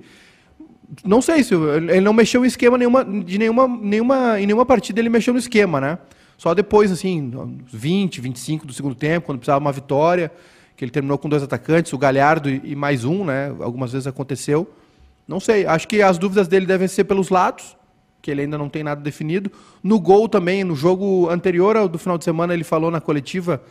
[1.05, 4.99] Não sei se ele não mexeu em esquema nenhuma, de nenhuma, nenhuma, em nenhuma partida
[4.99, 5.97] ele mexeu no esquema, né?
[6.38, 7.32] Só depois, assim,
[7.72, 10.32] 20, 25 do segundo tempo, quando precisava uma vitória,
[10.76, 13.55] que ele terminou com dois atacantes, o Galhardo e mais um, né?
[13.59, 14.68] Algumas vezes aconteceu.
[15.28, 17.78] Não sei, acho que as dúvidas dele devem ser pelos lados,
[18.22, 19.51] que ele ainda não tem nada definido.
[19.84, 23.61] No gol também, no jogo anterior ao do final de semana, ele falou na coletiva,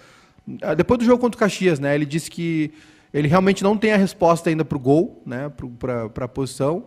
[0.63, 1.95] ah, depois do jogo contra o Caxias, né?
[1.95, 2.73] Ele disse que
[3.13, 5.51] ele realmente não tem a resposta ainda para o gol, né?
[5.79, 6.85] Para a posição.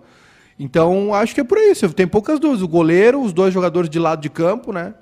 [0.59, 1.91] Então, acho que é por isso.
[1.93, 2.61] Tem poucas dúvidas.
[2.61, 4.93] O goleiro, os dois jogadores de lado de campo, né?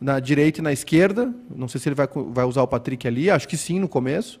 [0.00, 1.32] Na direita e na esquerda.
[1.54, 4.40] Não sei se ele vai, vai usar o Patrick ali, acho que sim no começo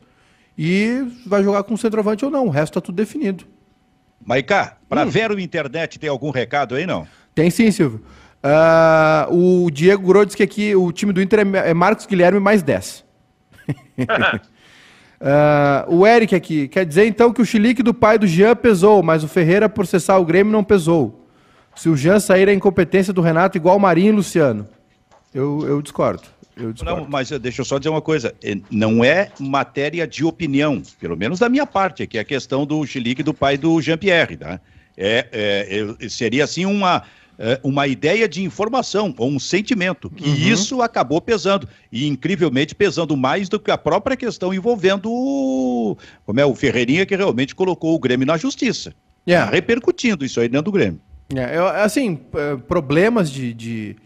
[0.62, 2.46] e vai jogar com centroavante ou não.
[2.46, 3.44] O resto está tudo definido.
[4.24, 5.08] Maiká, para hum.
[5.08, 7.06] ver o internet tem algum recado aí, não?
[7.34, 8.00] Tem sim, Silvio.
[8.42, 12.40] Uh, o Diego Gro disse que aqui o time do Inter é, é Marcos Guilherme
[12.40, 13.04] mais 10.
[13.68, 13.74] uh,
[15.20, 19.02] ah, o Eric aqui, quer dizer então que o chilique do pai do Jean pesou,
[19.02, 21.28] mas o Ferreira por cessar o Grêmio não pesou.
[21.76, 24.66] Se o Jean sair a incompetência do Renato igual o Marinho e Luciano.
[25.32, 26.22] Eu, eu discordo.
[26.84, 28.34] Não, mas deixa eu só dizer uma coisa.
[28.42, 32.66] É, não é matéria de opinião, pelo menos da minha parte, que é a questão
[32.66, 34.36] do chilique do pai do Jean-Pierre.
[34.36, 34.60] Tá?
[34.96, 37.02] É, é, seria assim uma,
[37.62, 40.34] uma ideia de informação, ou um sentimento, que uhum.
[40.34, 41.68] isso acabou pesando.
[41.90, 47.06] E incrivelmente pesando mais do que a própria questão envolvendo o, como é, o Ferreirinha,
[47.06, 48.94] que realmente colocou o Grêmio na justiça.
[49.26, 49.50] Yeah.
[49.50, 51.00] Tá repercutindo isso aí dentro do Grêmio.
[51.32, 52.18] Yeah, assim,
[52.68, 53.54] problemas de...
[53.54, 53.96] de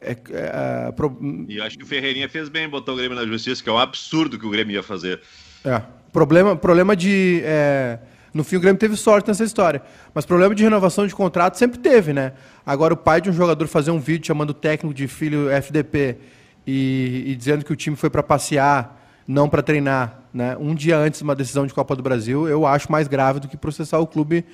[0.00, 1.18] é, é, pro...
[1.48, 3.78] E acho que o Ferreirinha fez bem botar o Grêmio na justiça, que é um
[3.78, 5.20] absurdo que o Grêmio ia fazer.
[5.64, 5.82] É.
[6.12, 7.40] Problema, problema de.
[7.42, 7.98] É...
[8.34, 9.80] No fim, o Grêmio teve sorte nessa história.
[10.12, 12.32] Mas problema de renovação de contrato sempre teve, né?
[12.66, 16.18] Agora, o pai de um jogador fazer um vídeo chamando o técnico de filho FDP
[16.66, 20.56] e, e dizendo que o time foi para passear, não para treinar, né?
[20.58, 23.46] Um dia antes de uma decisão de Copa do Brasil, eu acho mais grave do
[23.46, 24.44] que processar o clube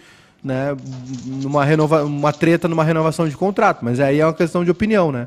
[0.42, 0.76] né,
[1.24, 5.10] numa renova, uma treta numa renovação de contrato, mas aí é uma questão de opinião,
[5.10, 5.26] né?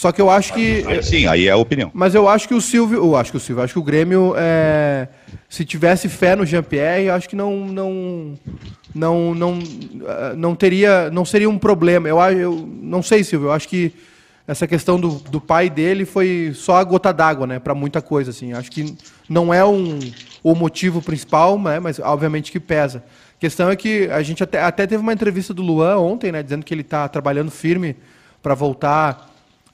[0.00, 0.82] Só que eu acho que.
[1.02, 1.90] Sim, aí é a opinião.
[1.92, 2.96] Mas eu acho que o Silvio.
[2.96, 5.06] Eu acho que o Silvio, acho que o Grêmio, é,
[5.46, 7.66] se tivesse fé no Jean-Pierre, acho que não.
[7.66, 8.38] Não,
[8.94, 9.58] não, não,
[10.38, 11.10] não teria.
[11.10, 12.08] Não seria um problema.
[12.08, 13.92] Eu, eu não sei, Silvio, eu acho que
[14.48, 17.58] essa questão do, do pai dele foi só a gota d'água, né?
[17.58, 18.54] Para muita coisa, assim.
[18.54, 18.96] Acho que
[19.28, 19.98] não é um,
[20.42, 21.78] o motivo principal, né?
[21.78, 23.04] Mas obviamente que pesa.
[23.36, 26.42] A questão é que a gente até, até teve uma entrevista do Luan ontem, né,
[26.42, 27.96] dizendo que ele está trabalhando firme
[28.42, 29.29] para voltar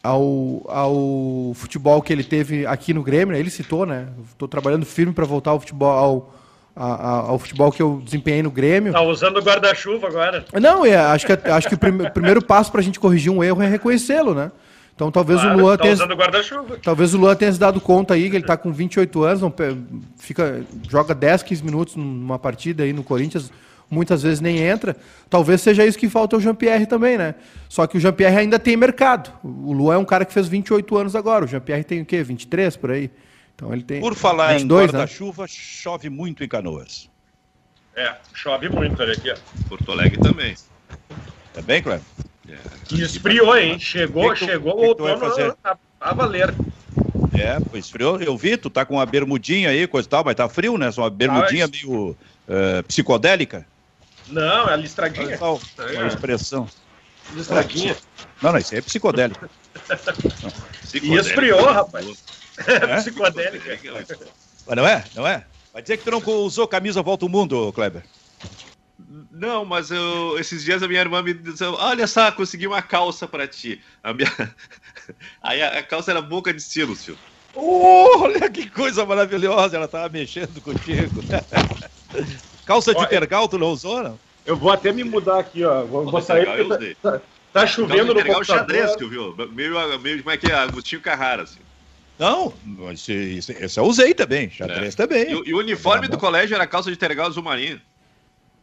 [0.07, 3.35] ao, ao futebol que ele teve aqui no Grêmio.
[3.35, 3.41] Né?
[3.41, 4.09] Ele citou, né?
[4.31, 6.35] Estou trabalhando firme para voltar ao futebol, ao,
[6.75, 8.93] ao, ao, futebol que eu desempenhei no Grêmio.
[8.93, 10.45] Tá usando o guarda-chuva agora.
[10.61, 13.43] Não, é, acho que, acho que o prim, primeiro passo para a gente corrigir um
[13.43, 14.53] erro é reconhecê-lo, né?
[14.95, 15.97] Então talvez claro, o Luan tá tenha.
[16.83, 19.55] Talvez o Luan tenha se dado conta aí que ele está com 28 anos, não,
[20.17, 23.53] fica, joga 10, 15 minutos numa partida aí no Corinthians,
[23.91, 24.97] muitas vezes nem entra.
[25.29, 27.35] Talvez seja isso que falta ao Jean-Pierre também, né?
[27.69, 29.33] Só que o Jean-Pierre ainda tem mercado.
[29.43, 31.45] O Luan é um cara que fez 28 anos agora.
[31.45, 32.23] O Jean-Pierre tem o quê?
[32.23, 33.11] 23 por aí?
[33.55, 34.01] Então ele tem.
[34.01, 35.49] Por falar 22, em guarda-chuva, né?
[35.49, 37.09] chove muito em Canoas.
[37.95, 39.37] É, chove muito, olha aqui, ó.
[39.69, 40.55] Porto Alegre também.
[41.55, 42.05] Tá bem, Cleber?
[42.47, 43.79] É, esfriou, hein?
[43.79, 46.55] Chegou, que que chegou o outono a, a valer.
[47.33, 48.21] É, pois esfriou.
[48.21, 50.91] Eu vi, tu tá com uma bermudinha aí, coisa e tal, mas tá frio, né?
[50.93, 53.67] Só uma bermudinha ah, meio uh, psicodélica.
[54.29, 55.39] Não, é listradinha.
[55.39, 56.69] Só uma expressão.
[57.33, 57.97] Listradinha.
[58.43, 59.49] Não, não, isso aí é psicodélico.
[61.03, 62.07] e esfriou, rapaz.
[62.67, 62.97] É?
[63.01, 63.79] psicodélica.
[64.67, 65.05] Mas não é?
[65.15, 65.45] Não é?
[65.73, 68.03] Vai dizer que tu não usou camisa Volta ao Mundo, Kleber?
[69.31, 73.29] Não, mas eu, esses dias a minha irmã me disse: Olha só, consegui uma calça
[73.29, 73.83] para ti.
[74.03, 74.33] A minha...
[75.43, 77.23] Aí a, a, calça era boca de silo, Silvio.
[77.55, 81.23] Oh, olha que coisa maravilhosa, ela tava mexendo contigo.
[82.67, 84.19] calça de tergal, tu não usou, não?
[84.45, 85.85] Eu vou até me mudar aqui, ó.
[85.85, 86.47] Vou, vou sair.
[86.69, 87.21] Tá, tá,
[87.53, 88.45] tá, chovendo no computador.
[88.45, 89.35] xadrez, viu?
[89.53, 90.55] Meio, meio como é que é?
[90.55, 91.61] Agostinho Carrara, assim.
[92.19, 92.53] Não,
[92.93, 94.97] esse, esse, esse eu usei também, xadrez é.
[94.97, 95.25] também.
[95.25, 97.81] E, e, o uniforme do colégio era calça de tergal azul marinho.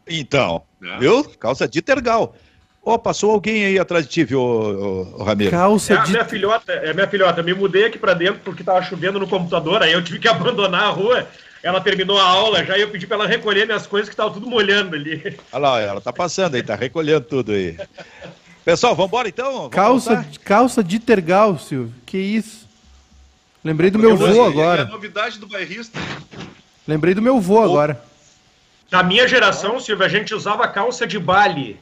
[0.08, 0.98] Então, é.
[0.98, 1.24] viu?
[1.38, 2.34] Calça de tergal.
[2.82, 5.50] Ó, oh, passou alguém aí atrás de ti, viu, ô, Ramiro?
[5.50, 6.10] Calça é de...
[6.10, 7.42] minha filhota, é minha filhota.
[7.42, 10.84] Me mudei aqui para dentro porque tava chovendo no computador, aí eu tive que abandonar
[10.84, 11.26] a rua.
[11.64, 14.30] Ela terminou a aula já e eu pedi para ela recolher minhas coisas que tava
[14.30, 15.38] tudo molhando ali.
[15.50, 17.78] Olha lá, ela tá passando aí, tá recolhendo tudo aí.
[18.62, 19.52] Pessoal, vamos embora então?
[19.54, 21.94] Vamos calça, calça de tergal, Silvio.
[22.04, 22.68] Que isso?
[23.64, 24.82] Lembrei do meu vô agora.
[24.82, 25.98] É a novidade do bairrista.
[26.86, 27.98] Lembrei do meu vô agora.
[28.90, 31.80] Na minha geração, Silvio, a gente usava calça de baile.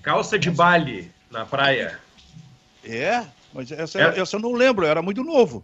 [0.00, 1.98] Calça de baile na praia.
[2.82, 3.22] É?
[3.52, 4.18] Mas essa, é.
[4.18, 5.62] essa eu não lembro, eu era muito novo.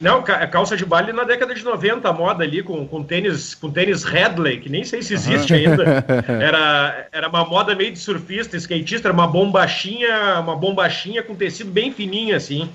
[0.00, 3.70] Não, calça de baile na década de 90, a moda ali, com, com tênis com
[3.70, 5.58] tênis Headley, que nem sei se existe uhum.
[5.58, 6.04] ainda.
[6.40, 11.70] Era, era uma moda meio de surfista, skatista, era uma bombachinha, uma bombachinha com tecido
[11.70, 12.70] bem fininho, assim,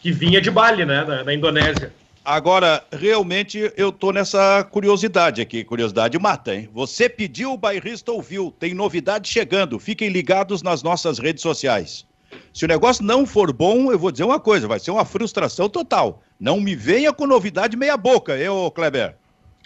[0.00, 1.92] que vinha de Bali, né, da, da Indonésia.
[2.24, 5.64] Agora, realmente, eu tô nessa curiosidade aqui.
[5.64, 6.70] Curiosidade mata, hein?
[6.72, 8.54] Você pediu, o bairrista ouviu.
[8.58, 9.78] Tem novidade chegando.
[9.78, 12.06] Fiquem ligados nas nossas redes sociais.
[12.54, 15.68] Se o negócio não for bom, eu vou dizer uma coisa: vai ser uma frustração
[15.68, 16.22] total.
[16.42, 19.14] Não me venha com novidade meia boca, eu, Kleber.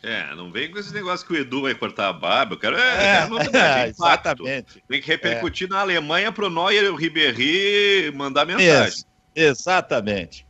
[0.02, 2.52] É, não vem com esse negócio que o Edu vai cortar a barba.
[2.52, 4.84] Eu quero, é, é, novidade, exatamente.
[4.86, 5.70] Tem que repercutir é.
[5.70, 8.88] na Alemanha para o Neuer e o Ribéry mandar mensagem.
[8.88, 10.46] Isso, exatamente.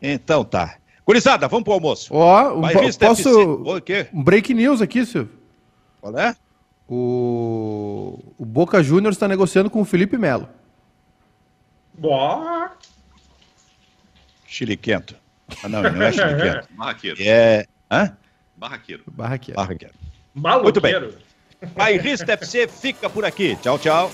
[0.00, 0.76] Então tá.
[1.04, 2.14] Curizada, vamos pro almoço.
[2.14, 3.52] Ó, um, posso...
[3.64, 4.06] O quê?
[4.14, 5.32] Um break news aqui, Silvio.
[6.00, 6.36] Qual é?
[6.88, 10.48] O, o Boca Juniors está negociando com o Felipe Melo.
[11.94, 12.76] Boa.
[14.46, 15.16] Chiliquento.
[15.62, 16.68] Ah, não, não é chiliquento.
[16.76, 17.16] Barraqueiro.
[17.20, 17.66] É...
[17.90, 18.16] Hã?
[18.56, 19.02] Barraqueiro.
[19.06, 19.56] Barraqueiro.
[19.56, 19.94] Barraqueiro.
[20.34, 20.94] Muito bem.
[21.74, 23.56] Bairrista FC fica por aqui.
[23.56, 24.10] Tchau, tchau.